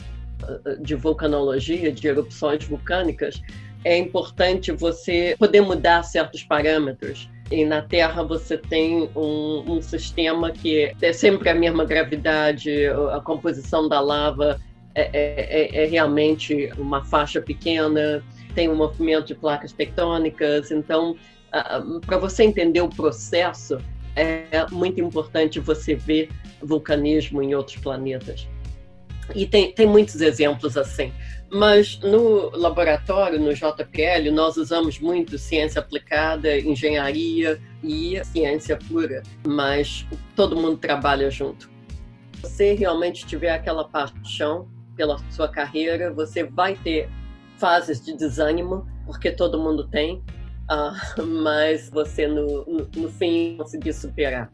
de 0.80 0.94
vulcanologia, 0.94 1.90
de 1.90 2.06
erupções 2.06 2.64
vulcânicas, 2.64 3.40
é 3.84 3.96
importante 3.98 4.72
você 4.72 5.34
poder 5.38 5.60
mudar 5.60 6.02
certos 6.02 6.42
parâmetros. 6.42 7.28
E 7.50 7.64
na 7.64 7.82
Terra 7.82 8.22
você 8.22 8.56
tem 8.56 9.10
um, 9.14 9.64
um 9.66 9.82
sistema 9.82 10.50
que 10.50 10.92
é 11.00 11.12
sempre 11.12 11.50
a 11.50 11.54
mesma 11.54 11.84
gravidade, 11.84 12.86
a 13.12 13.20
composição 13.20 13.88
da 13.88 14.00
lava 14.00 14.60
é, 14.94 15.10
é, 15.12 15.80
é, 15.80 15.84
é 15.84 15.86
realmente 15.86 16.70
uma 16.78 17.04
faixa 17.04 17.40
pequena, 17.40 18.22
tem 18.54 18.68
um 18.68 18.76
movimento 18.76 19.26
de 19.26 19.34
placas 19.34 19.72
tectônicas. 19.72 20.70
Então, 20.70 21.16
para 22.06 22.18
você 22.18 22.44
entender 22.44 22.80
o 22.80 22.88
processo, 22.88 23.78
é 24.16 24.66
muito 24.70 25.00
importante 25.00 25.58
você 25.58 25.94
ver 25.94 26.28
vulcanismo 26.60 27.42
em 27.42 27.54
outros 27.54 27.76
planetas. 27.76 28.48
E 29.34 29.46
tem, 29.46 29.72
tem 29.72 29.86
muitos 29.86 30.20
exemplos 30.20 30.76
assim. 30.76 31.12
Mas 31.50 31.98
no 32.00 32.50
laboratório, 32.56 33.38
no 33.38 33.54
JPL, 33.54 34.30
nós 34.32 34.56
usamos 34.56 34.98
muito 34.98 35.38
ciência 35.38 35.80
aplicada, 35.80 36.58
engenharia 36.58 37.60
e 37.82 38.20
ciência 38.24 38.76
pura, 38.76 39.22
mas 39.46 40.06
todo 40.34 40.56
mundo 40.56 40.76
trabalha 40.76 41.30
junto. 41.30 41.70
Se 42.42 42.50
você 42.50 42.74
realmente 42.74 43.24
tiver 43.26 43.50
aquela 43.50 43.84
paixão 43.84 44.68
pela 44.96 45.18
sua 45.30 45.48
carreira, 45.48 46.12
você 46.12 46.44
vai 46.44 46.74
ter 46.76 47.08
fases 47.58 48.04
de 48.04 48.16
desânimo, 48.16 48.86
porque 49.06 49.30
todo 49.30 49.58
mundo 49.58 49.88
tem, 49.88 50.22
uh, 50.70 51.22
mas 51.42 51.88
você 51.90 52.26
no, 52.26 52.64
no, 52.64 52.88
no 52.96 53.10
fim 53.10 53.56
conseguir 53.56 53.92
superar. 53.92 54.50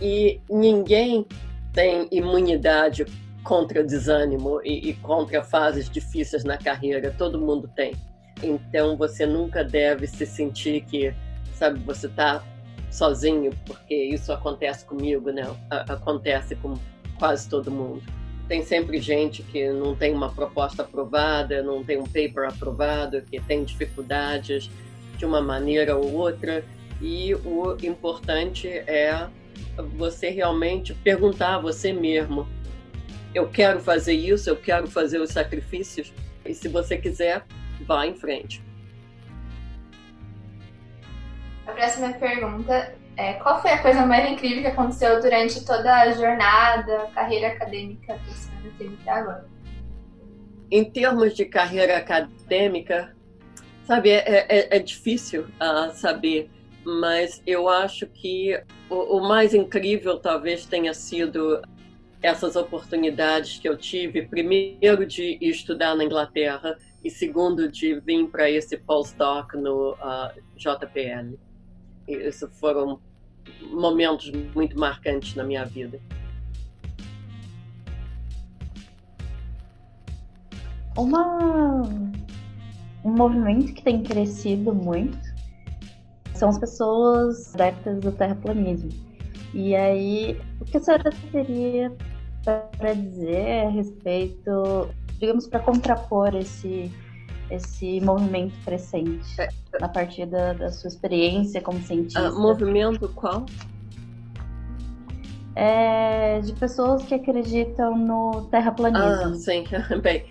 E 0.00 0.40
ninguém 0.48 1.26
tem 1.72 2.08
imunidade 2.10 3.04
contra 3.42 3.82
desânimo 3.82 4.60
e, 4.62 4.90
e 4.90 4.94
contra 4.94 5.42
fases 5.42 5.88
difíceis 5.88 6.44
na 6.44 6.58
carreira, 6.58 7.14
todo 7.16 7.40
mundo 7.40 7.68
tem. 7.74 7.94
Então 8.42 8.96
você 8.96 9.26
nunca 9.26 9.64
deve 9.64 10.06
se 10.06 10.24
sentir 10.26 10.82
que, 10.82 11.14
sabe, 11.54 11.80
você 11.80 12.06
está 12.06 12.42
sozinho, 12.90 13.52
porque 13.66 13.94
isso 13.94 14.32
acontece 14.32 14.84
comigo, 14.84 15.30
né? 15.30 15.44
Acontece 15.70 16.54
com 16.56 16.74
quase 17.18 17.48
todo 17.48 17.70
mundo. 17.70 18.02
Tem 18.48 18.62
sempre 18.62 18.98
gente 18.98 19.42
que 19.42 19.68
não 19.70 19.94
tem 19.94 20.12
uma 20.12 20.32
proposta 20.32 20.82
aprovada, 20.82 21.62
não 21.62 21.84
tem 21.84 21.98
um 21.98 22.04
paper 22.04 22.48
aprovado, 22.48 23.22
que 23.22 23.38
tem 23.40 23.62
dificuldades 23.62 24.70
de 25.16 25.26
uma 25.26 25.42
maneira 25.42 25.96
ou 25.96 26.14
outra. 26.14 26.64
E 27.00 27.34
o 27.34 27.76
importante 27.82 28.66
é 28.68 29.28
você 29.96 30.30
realmente 30.30 30.94
perguntar 30.94 31.56
a 31.56 31.58
você 31.58 31.92
mesmo 31.92 32.48
eu 33.34 33.48
quero 33.48 33.80
fazer 33.80 34.14
isso, 34.14 34.48
eu 34.48 34.56
quero 34.56 34.86
fazer 34.86 35.20
os 35.20 35.30
sacrifícios. 35.30 36.12
E 36.44 36.54
se 36.54 36.68
você 36.68 36.96
quiser, 36.96 37.44
vá 37.82 38.06
em 38.06 38.14
frente. 38.14 38.62
A 41.66 41.72
próxima 41.72 42.12
pergunta 42.14 42.94
é: 43.18 43.34
qual 43.34 43.60
foi 43.60 43.72
a 43.72 43.82
coisa 43.82 44.06
mais 44.06 44.30
incrível 44.30 44.62
que 44.62 44.68
aconteceu 44.68 45.20
durante 45.20 45.64
toda 45.64 45.92
a 45.92 46.12
jornada, 46.12 47.10
carreira 47.12 47.48
acadêmica 47.48 48.18
que 48.24 48.30
a 48.30 48.34
senhora 48.34 48.70
teve 48.78 48.96
até 49.02 49.10
agora? 49.10 49.48
Em 50.70 50.84
termos 50.84 51.34
de 51.34 51.44
carreira 51.44 51.96
acadêmica, 51.96 53.14
sabe, 53.84 54.10
é, 54.10 54.46
é, 54.48 54.76
é 54.76 54.78
difícil 54.78 55.46
uh, 55.60 55.92
saber, 55.94 56.48
mas 56.84 57.42
eu 57.46 57.68
acho 57.68 58.06
que 58.06 58.62
o, 58.88 59.16
o 59.18 59.28
mais 59.28 59.52
incrível 59.52 60.18
talvez 60.18 60.64
tenha 60.64 60.94
sido 60.94 61.60
essas 62.22 62.54
oportunidades 62.54 63.58
que 63.58 63.68
eu 63.68 63.76
tive, 63.76 64.26
primeiro 64.26 65.06
de 65.06 65.38
estudar 65.40 65.96
na 65.96 66.04
Inglaterra 66.04 66.76
e 67.02 67.10
segundo 67.10 67.70
de 67.70 67.98
vir 68.00 68.28
para 68.28 68.50
esse 68.50 68.76
postdoc 68.76 69.54
no 69.56 69.92
uh, 69.94 70.30
JPL. 70.56 71.38
Isso 72.06 72.48
foram 72.48 73.00
momentos 73.70 74.30
muito 74.54 74.78
marcantes 74.78 75.34
na 75.34 75.44
minha 75.44 75.64
vida. 75.64 76.00
Uma 80.96 81.82
um 83.04 83.10
movimento 83.10 83.72
que 83.72 83.82
tem 83.82 84.02
crescido 84.02 84.74
muito 84.74 85.18
são 86.34 86.48
as 86.48 86.58
pessoas 86.58 87.54
adeptas 87.54 88.00
do 88.00 88.12
terraplanismo. 88.12 88.90
E 89.54 89.74
aí, 89.74 90.38
o 90.60 90.64
que 90.64 90.76
a 90.76 90.80
senhora 90.80 91.10
teria 91.32 91.92
para 92.44 92.94
dizer 92.94 93.66
a 93.66 93.70
respeito, 93.70 94.90
digamos, 95.18 95.48
para 95.48 95.60
contrapor 95.60 96.34
esse, 96.36 96.92
esse 97.50 98.00
movimento 98.00 98.54
crescente, 98.64 99.40
é, 99.40 99.48
a 99.80 99.88
partir 99.88 100.26
da, 100.26 100.52
da, 100.52 100.70
sua 100.70 100.88
experiência 100.88 101.60
como 101.60 101.80
cientista? 101.82 102.30
Uh, 102.30 102.40
movimento 102.40 103.08
qual? 103.14 103.46
É, 105.54 106.40
de 106.40 106.52
pessoas 106.52 107.02
que 107.02 107.14
acreditam 107.14 107.96
no 107.96 108.46
terraplanismo. 108.50 109.32
Ah, 109.32 109.34
sim. 109.34 109.64
Bem, 110.02 110.24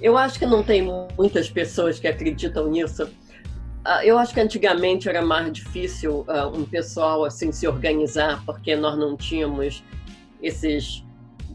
eu 0.00 0.18
acho 0.18 0.38
que 0.38 0.44
não 0.44 0.62
tem 0.62 0.82
muitas 1.16 1.48
pessoas 1.48 1.98
que 1.98 2.06
acreditam 2.06 2.68
nisso. 2.70 3.04
Uh, 3.04 4.02
eu 4.04 4.18
acho 4.18 4.34
que 4.34 4.40
antigamente 4.40 5.08
era 5.08 5.22
mais 5.22 5.52
difícil 5.52 6.24
uh, 6.28 6.56
um 6.56 6.64
pessoal 6.64 7.24
assim 7.24 7.50
se 7.50 7.66
organizar, 7.66 8.44
porque 8.44 8.76
nós 8.76 8.96
não 8.98 9.16
tínhamos 9.16 9.82
esses 10.40 11.04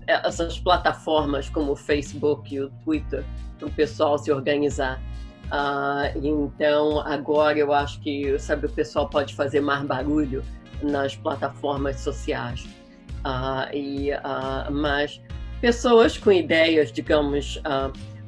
essas 0.07 0.57
plataformas 0.57 1.49
como 1.49 1.73
o 1.73 1.75
Facebook 1.75 2.55
e 2.55 2.61
o 2.61 2.69
Twitter 2.85 3.25
para 3.57 3.67
o 3.67 3.71
pessoal 3.71 4.17
se 4.17 4.31
organizar. 4.31 5.01
Uh, 5.47 6.11
então 6.21 6.99
agora 6.99 7.57
eu 7.57 7.73
acho 7.73 8.01
que 8.01 8.37
sabe 8.37 8.65
o 8.65 8.69
pessoal 8.69 9.09
pode 9.09 9.33
fazer 9.33 9.61
mais 9.61 9.83
barulho 9.85 10.43
nas 10.81 11.15
plataformas 11.15 11.99
sociais. 12.01 12.67
Uh, 13.25 13.73
e 13.73 14.11
uh, 14.11 14.71
mas 14.71 15.21
pessoas 15.61 16.17
com 16.17 16.31
ideias, 16.31 16.91
digamos, 16.91 17.61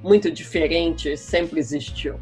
muito 0.02 0.32
diferentes 0.32 1.20
sempre 1.20 1.60
existiu. 1.60 2.20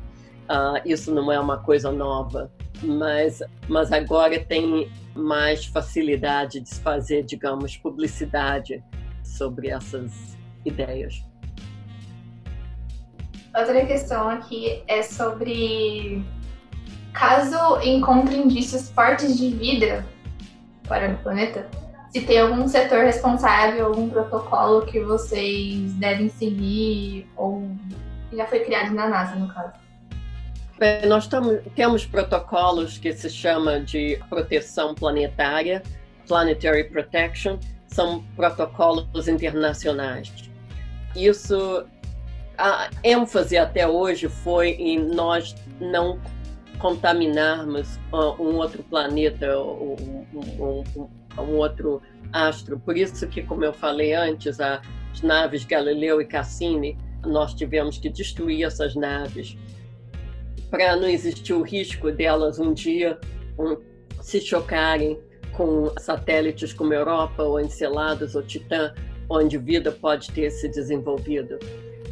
isso 0.84 1.14
não 1.14 1.32
é 1.32 1.40
uma 1.40 1.60
coisa 1.60 1.92
nova, 1.92 2.52
mas 2.84 3.42
mas 3.70 3.92
agora 3.92 4.40
tem 4.40 4.92
mais 5.16 5.66
facilidade 5.66 6.60
de 6.60 6.70
se 6.70 6.82
fazer, 6.82 7.24
digamos, 7.24 7.78
publicidade 7.78 8.84
sobre 9.24 9.70
essas 9.70 10.38
ideias. 10.66 11.27
Outra 13.58 13.84
questão 13.88 14.30
aqui 14.30 14.84
é 14.88 15.02
sobre 15.02 16.24
caso 17.12 17.82
encontre 17.82 18.38
indícios 18.38 18.92
fortes 18.92 19.36
de 19.36 19.50
vida 19.50 20.06
para 20.88 21.10
o 21.10 21.18
planeta, 21.18 21.68
se 22.12 22.22
tem 22.22 22.40
algum 22.40 22.68
setor 22.68 23.04
responsável, 23.04 23.88
algum 23.88 24.10
protocolo 24.10 24.86
que 24.86 25.00
vocês 25.00 25.92
devem 25.94 26.30
seguir 26.30 27.28
ou 27.36 27.68
já 28.32 28.46
foi 28.46 28.60
criado 28.60 28.94
na 28.94 29.10
NASA, 29.10 29.36
no 29.36 29.52
caso. 29.52 29.74
Bem, 30.78 31.08
nós 31.08 31.28
temos 31.76 32.06
protocolos 32.06 33.00
que 33.00 33.12
se 33.12 33.28
chama 33.28 33.80
de 33.80 34.22
proteção 34.30 34.94
planetária, 34.94 35.82
Planetary 36.28 36.84
Protection, 36.84 37.58
são 37.88 38.24
protocolos 38.36 39.28
internacionais. 39.28 40.32
Isso, 41.16 41.86
a 42.58 42.90
ênfase 43.04 43.58
até 43.58 43.88
hoje 43.88 44.28
foi 44.28 44.70
em 44.72 44.98
nós 45.00 45.56
não 45.80 46.20
contaminarmos 46.80 48.00
um 48.40 48.56
outro 48.56 48.84
planeta, 48.84 49.60
um, 49.60 49.96
um, 50.34 50.84
um, 50.96 51.10
um 51.42 51.56
outro 51.58 52.02
astro. 52.32 52.80
Por 52.80 52.98
isso 52.98 53.28
que, 53.28 53.42
como 53.42 53.64
eu 53.64 53.74
falei 53.74 54.14
antes, 54.14 54.60
as 54.60 54.82
naves 55.22 55.66
Galileu 55.66 56.22
e 56.22 56.26
Cassini, 56.26 56.98
nós 57.26 57.54
tivemos 57.54 57.98
que 57.98 58.10
destruir 58.10 58.64
essas 58.64 58.96
naves 58.96 59.58
para 60.70 60.96
não 60.96 61.08
existir 61.08 61.54
o 61.54 61.62
risco 61.62 62.12
delas 62.12 62.60
um 62.60 62.74
dia 62.74 63.20
um, 63.58 63.78
se 64.22 64.42
chocarem 64.42 65.20
com 65.54 65.92
satélites 65.98 66.74
como 66.74 66.94
Europa 66.94 67.42
ou 67.42 67.60
Enceladas 67.60 68.36
ou 68.36 68.44
Titã, 68.44 68.94
onde 69.30 69.58
vida 69.58 69.92
pode 69.92 70.30
ter 70.32 70.52
se 70.52 70.70
desenvolvido. 70.70 71.58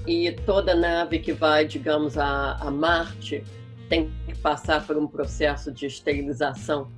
E 0.07 0.31
toda 0.31 0.75
nave 0.75 1.19
que 1.19 1.33
vai, 1.33 1.65
digamos, 1.65 2.17
a, 2.17 2.53
a 2.59 2.69
Marte 2.69 3.43
tem 3.89 4.11
que 4.27 4.37
passar 4.37 4.85
por 4.85 4.97
um 4.97 5.07
processo 5.07 5.71
de 5.71 5.85
esterilização 5.85 6.91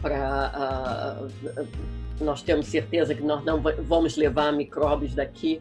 para 0.00 1.20
uh, 1.26 1.68
nós 2.20 2.42
temos 2.42 2.66
certeza 2.66 3.14
que 3.14 3.22
nós 3.22 3.44
não 3.44 3.60
vamos 3.60 4.16
levar 4.16 4.52
micróbios 4.52 5.14
daqui 5.14 5.60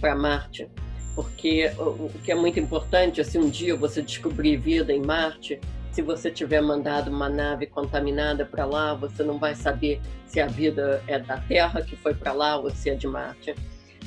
para 0.00 0.14
Marte, 0.14 0.68
porque 1.14 1.70
o, 1.78 2.10
que 2.24 2.32
é 2.32 2.34
muito 2.34 2.58
importante, 2.58 3.20
é 3.20 3.24
se 3.24 3.38
um 3.38 3.48
dia 3.48 3.76
você 3.76 4.02
descobrir 4.02 4.56
vida 4.56 4.92
em 4.92 5.00
Marte, 5.00 5.60
se 5.90 6.00
você 6.00 6.30
tiver 6.30 6.62
mandado 6.62 7.10
uma 7.10 7.28
nave 7.28 7.66
contaminada 7.66 8.46
para 8.46 8.64
lá, 8.64 8.94
você 8.94 9.22
não 9.22 9.38
vai 9.38 9.54
saber 9.54 10.00
se 10.26 10.40
a 10.40 10.46
vida 10.46 11.02
é 11.06 11.18
da 11.18 11.36
Terra 11.36 11.82
que 11.82 11.94
foi 11.94 12.14
para 12.14 12.32
lá 12.32 12.56
ou 12.56 12.70
se 12.70 12.88
é 12.88 12.94
de 12.94 13.06
Marte. 13.06 13.54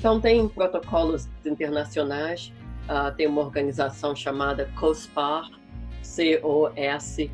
Então, 0.05 0.21
tem 0.21 0.47
protocolos 0.47 1.27
internacionais, 1.43 2.53
uh, 2.87 3.11
tem 3.15 3.25
uma 3.25 3.41
organização 3.41 4.15
chamada 4.15 4.71
COSPAR, 4.79 5.49
C-O-S-P-A-R, 6.03 7.33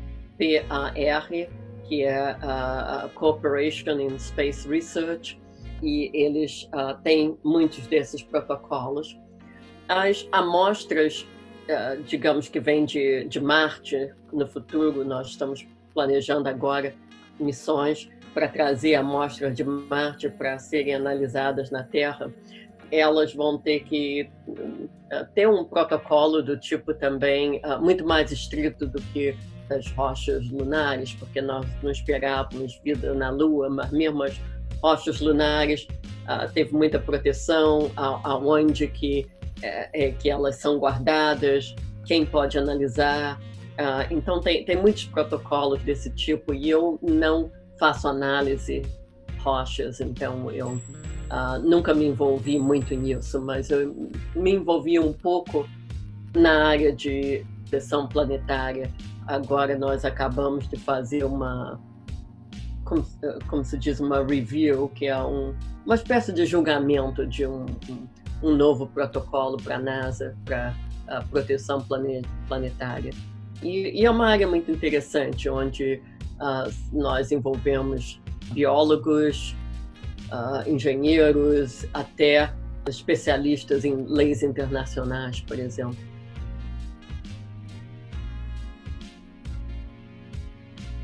que 1.84 2.02
é 2.02 2.18
a 2.18 3.10
Cooperation 3.14 4.00
in 4.00 4.18
Space 4.18 4.66
Research, 4.66 5.38
e 5.82 6.10
eles 6.14 6.66
uh, 6.72 6.96
têm 7.02 7.36
muitos 7.44 7.86
desses 7.88 8.22
protocolos. 8.22 9.18
As 9.86 10.26
amostras, 10.32 11.26
uh, 11.68 12.02
digamos 12.04 12.48
que 12.48 12.58
vêm 12.58 12.86
de, 12.86 13.26
de 13.26 13.38
Marte, 13.38 14.14
no 14.32 14.48
futuro, 14.48 15.04
nós 15.04 15.26
estamos 15.26 15.68
planejando 15.92 16.48
agora 16.48 16.94
missões 17.38 18.08
para 18.32 18.48
trazer 18.48 18.94
amostras 18.94 19.54
de 19.54 19.64
Marte 19.64 20.28
para 20.28 20.58
serem 20.58 20.94
analisadas 20.94 21.70
na 21.70 21.82
Terra, 21.82 22.32
elas 22.92 23.32
vão 23.32 23.56
ter 23.56 23.80
que 23.80 24.28
uh, 24.46 25.26
ter 25.34 25.48
um 25.48 25.64
protocolo 25.64 26.42
do 26.42 26.58
tipo 26.58 26.92
também 26.92 27.58
uh, 27.64 27.80
muito 27.80 28.06
mais 28.06 28.30
estrito 28.30 28.86
do 28.86 29.00
que 29.00 29.34
as 29.70 29.90
rochas 29.92 30.46
lunares, 30.50 31.14
porque 31.14 31.40
nós 31.40 31.66
não 31.82 31.90
esperávamos 31.90 32.78
vida 32.84 33.14
na 33.14 33.30
Lua, 33.30 33.70
mas 33.70 33.90
mesmo 33.90 34.22
as 34.22 34.38
rochas 34.82 35.20
lunares 35.20 35.88
uh, 36.24 36.52
teve 36.52 36.74
muita 36.74 36.98
proteção, 36.98 37.90
aonde 37.96 38.86
que 38.88 39.26
é, 39.62 40.10
que 40.10 40.28
elas 40.28 40.56
são 40.56 40.76
guardadas, 40.78 41.74
quem 42.04 42.26
pode 42.26 42.58
analisar. 42.58 43.40
então 44.10 44.40
tem, 44.40 44.64
tem 44.64 44.76
muitos 44.76 45.04
protocolos 45.04 45.80
desse 45.84 46.10
tipo 46.10 46.52
e 46.52 46.68
eu 46.68 46.98
não 47.00 47.50
faço 47.78 48.08
análise 48.08 48.82
rochas, 49.38 50.00
então 50.00 50.50
eu 50.50 50.80
uh, 51.30 51.58
nunca 51.62 51.94
me 51.94 52.06
envolvi 52.06 52.58
muito 52.58 52.94
nisso, 52.94 53.40
mas 53.40 53.70
eu 53.70 54.10
me 54.34 54.52
envolvi 54.52 54.98
um 54.98 55.12
pouco 55.12 55.68
na 56.34 56.66
área 56.68 56.92
de 56.92 57.44
sessão 57.66 58.06
planetária. 58.06 58.90
Agora 59.26 59.78
nós 59.78 60.04
acabamos 60.04 60.68
de 60.68 60.76
fazer 60.76 61.24
uma, 61.24 61.80
como, 62.84 63.04
como 63.48 63.64
se 63.64 63.78
diz, 63.78 64.00
uma 64.00 64.24
review, 64.24 64.88
que 64.88 65.06
é 65.06 65.22
um, 65.22 65.54
uma 65.84 65.94
espécie 65.94 66.32
de 66.32 66.44
julgamento 66.44 67.26
de 67.26 67.46
um, 67.46 67.66
um, 68.42 68.54
novo 68.54 68.86
protocolo 68.86 69.56
para 69.56 69.76
a 69.76 69.78
NASA, 69.78 70.36
para 70.44 70.74
a 71.08 71.22
proteção 71.22 71.84
planetária. 72.48 73.12
E, 73.62 74.00
e, 74.00 74.04
é 74.04 74.10
uma 74.10 74.26
área 74.26 74.46
muito 74.46 74.70
interessante, 74.70 75.48
onde 75.48 76.02
uh, 76.40 76.72
nós 76.92 77.30
envolvemos 77.30 78.20
biólogos, 78.52 79.56
uh, 80.32 80.68
engenheiros, 80.68 81.86
até 81.92 82.50
especialistas 82.88 83.84
em 83.84 83.94
leis 84.06 84.42
internacionais, 84.42 85.40
por 85.40 85.58
exemplo. 85.58 85.96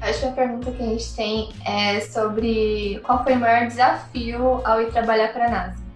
Acho 0.00 0.20
que 0.20 0.26
a 0.26 0.32
pergunta 0.32 0.70
que 0.70 0.82
a 0.82 0.86
gente 0.86 1.14
tem 1.14 1.48
é 1.66 2.00
sobre 2.00 3.00
qual 3.04 3.22
foi 3.22 3.34
o 3.34 3.36
maior 3.36 3.66
desafio 3.66 4.60
ao 4.64 4.80
ir 4.80 4.90
trabalhar 4.90 5.32
para 5.32 5.46
a 5.46 5.50
NASA. 5.50 5.88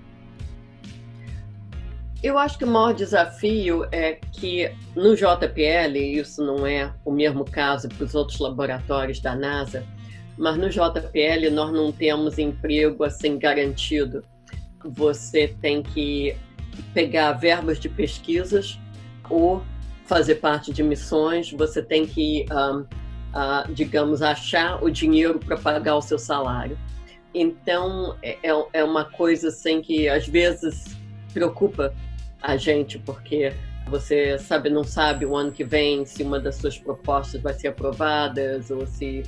Eu 2.22 2.38
acho 2.38 2.56
que 2.56 2.64
o 2.64 2.68
maior 2.68 2.94
desafio 2.94 3.84
é 3.90 4.18
que 4.32 4.72
no 4.94 5.16
JPL, 5.16 5.96
isso 5.96 6.44
não 6.44 6.64
é 6.64 6.92
o 7.04 7.10
mesmo 7.10 7.44
caso 7.44 7.88
para 7.88 8.04
os 8.04 8.14
outros 8.14 8.38
laboratórios 8.38 9.18
da 9.18 9.34
NASA, 9.34 9.84
mas 10.36 10.56
no 10.56 10.68
JPL 10.68 11.50
nós 11.52 11.72
não 11.72 11.92
temos 11.92 12.38
emprego 12.38 13.04
assim 13.04 13.38
garantido. 13.38 14.24
Você 14.84 15.54
tem 15.60 15.82
que 15.82 16.36
pegar 16.94 17.32
verbas 17.32 17.78
de 17.78 17.88
pesquisas 17.88 18.78
ou 19.28 19.62
fazer 20.04 20.36
parte 20.36 20.72
de 20.72 20.82
missões, 20.82 21.50
você 21.52 21.82
tem 21.82 22.04
que, 22.06 22.44
digamos, 23.72 24.20
achar 24.20 24.82
o 24.82 24.90
dinheiro 24.90 25.38
para 25.38 25.56
pagar 25.56 25.96
o 25.96 26.02
seu 26.02 26.18
salário. 26.18 26.76
Então, 27.34 28.16
é, 28.22 28.38
é, 28.42 28.66
é 28.74 28.84
uma 28.84 29.04
coisa 29.04 29.48
assim 29.48 29.80
que 29.80 30.08
às 30.08 30.26
vezes 30.26 30.96
preocupa 31.32 31.94
a 32.42 32.56
gente, 32.56 32.98
porque 32.98 33.54
você 33.88 34.38
sabe, 34.38 34.68
não 34.68 34.84
sabe 34.84 35.24
o 35.24 35.34
ano 35.34 35.50
que 35.50 35.64
vem 35.64 36.04
se 36.04 36.22
uma 36.22 36.38
das 36.38 36.56
suas 36.56 36.76
propostas 36.76 37.40
vai 37.40 37.54
ser 37.54 37.68
aprovada 37.68 38.60
ou 38.70 38.86
se, 38.86 39.22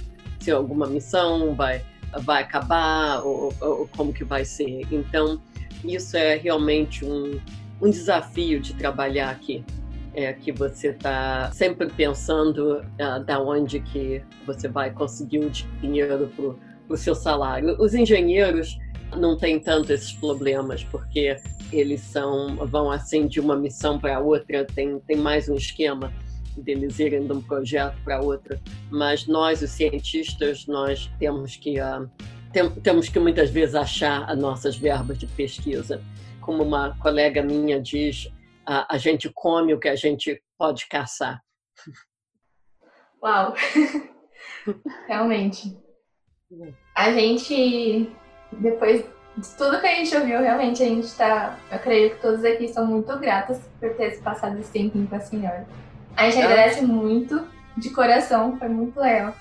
se 0.44 0.50
alguma 0.50 0.87
missão 0.87 1.54
vai, 1.54 1.83
vai 2.20 2.42
acabar 2.42 3.24
ou, 3.24 3.52
ou 3.61 3.88
como 3.96 4.12
que 4.12 4.24
vai 4.24 4.44
ser. 4.44 4.87
Então, 4.92 5.40
isso 5.83 6.16
é 6.16 6.37
realmente 6.37 7.04
um, 7.04 7.40
um 7.80 7.90
desafio 7.90 8.61
de 8.61 8.74
trabalhar 8.74 9.30
aqui. 9.30 9.64
É 10.12 10.33
que 10.33 10.52
você 10.52 10.88
está 10.88 11.50
sempre 11.52 11.88
pensando 11.90 12.85
uh, 13.00 13.24
da 13.24 13.40
onde 13.40 13.80
que 13.80 14.22
você 14.46 14.68
vai 14.68 14.90
conseguir 14.92 15.40
o 15.40 15.50
dinheiro 15.50 16.30
para 16.37 16.94
o 16.94 16.96
seu 16.96 17.14
salário. 17.14 17.74
Os 17.80 17.94
engenheiros 17.94 18.78
não 19.16 19.37
têm 19.37 19.59
tanto 19.59 19.92
esses 19.92 20.12
problemas, 20.12 20.85
porque 20.85 21.37
eles 21.72 22.00
são 22.00 22.54
vão 22.66 22.92
assim 22.92 23.26
de 23.26 23.40
uma 23.40 23.57
missão 23.57 23.98
para 23.98 24.20
outra, 24.20 24.64
tem, 24.64 25.00
tem 25.00 25.16
mais 25.16 25.48
um 25.48 25.57
esquema 25.57 26.12
deles 26.62 26.96
de 26.96 27.32
um 27.32 27.40
projeto 27.40 27.96
para 28.04 28.20
outro. 28.20 28.58
Mas 28.90 29.26
nós, 29.26 29.62
os 29.62 29.70
cientistas, 29.70 30.66
nós 30.66 31.10
temos 31.18 31.56
que 31.56 31.80
uh, 31.80 32.10
tem, 32.54 32.70
temos 32.70 33.08
que 33.08 33.18
muitas 33.18 33.50
vezes 33.50 33.74
achar 33.74 34.30
as 34.30 34.38
nossas 34.38 34.76
verbas 34.76 35.18
de 35.18 35.26
pesquisa. 35.26 36.00
Como 36.40 36.62
uma 36.62 36.96
colega 36.98 37.42
minha 37.42 37.80
diz, 37.80 38.26
uh, 38.68 38.86
a 38.88 38.96
gente 38.96 39.28
come 39.34 39.74
o 39.74 39.80
que 39.80 39.88
a 39.88 39.96
gente 39.96 40.40
pode 40.56 40.88
caçar. 40.88 41.40
Uau! 43.22 43.54
Realmente. 45.08 45.76
A 46.94 47.10
gente, 47.12 48.08
depois 48.52 49.04
de 49.36 49.48
tudo 49.56 49.80
que 49.80 49.86
a 49.86 49.94
gente 49.96 50.14
ouviu, 50.16 50.40
realmente 50.40 50.82
a 50.82 50.86
gente 50.86 51.06
está. 51.06 51.58
Eu 51.72 51.78
creio 51.80 52.10
que 52.10 52.22
todos 52.22 52.44
aqui 52.44 52.66
estão 52.66 52.86
muito 52.86 53.18
gratas 53.18 53.60
por 53.81 53.92
ter 53.94 54.20
passado 54.22 54.58
esse 54.60 54.70
tempinho 54.70 55.08
com 55.08 55.16
a 55.16 55.20
senhora. 55.20 55.66
A 56.17 56.31
gente 56.31 56.42
agradece 56.42 56.83
muito, 56.83 57.46
de 57.77 57.90
coração, 57.90 58.56
foi 58.58 58.69
muito 58.69 58.98
legal. 59.00 59.35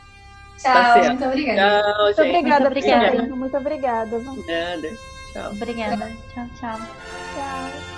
Tchau, 0.57 0.74
tá 0.74 1.03
muito 1.09 1.26
obrigada. 1.26 1.84
Tchau, 1.84 2.03
muito 2.05 2.21
obrigada, 2.21 2.69
muito 2.69 2.78
obrigada. 2.78 3.36
Muito 3.36 3.57
obrigada. 3.57 4.19
Nada. 4.19 4.89
Tchau. 5.34 5.51
Obrigada. 5.51 6.11
Tchau, 6.34 6.47
tchau. 6.59 6.80
Tchau. 7.36 7.92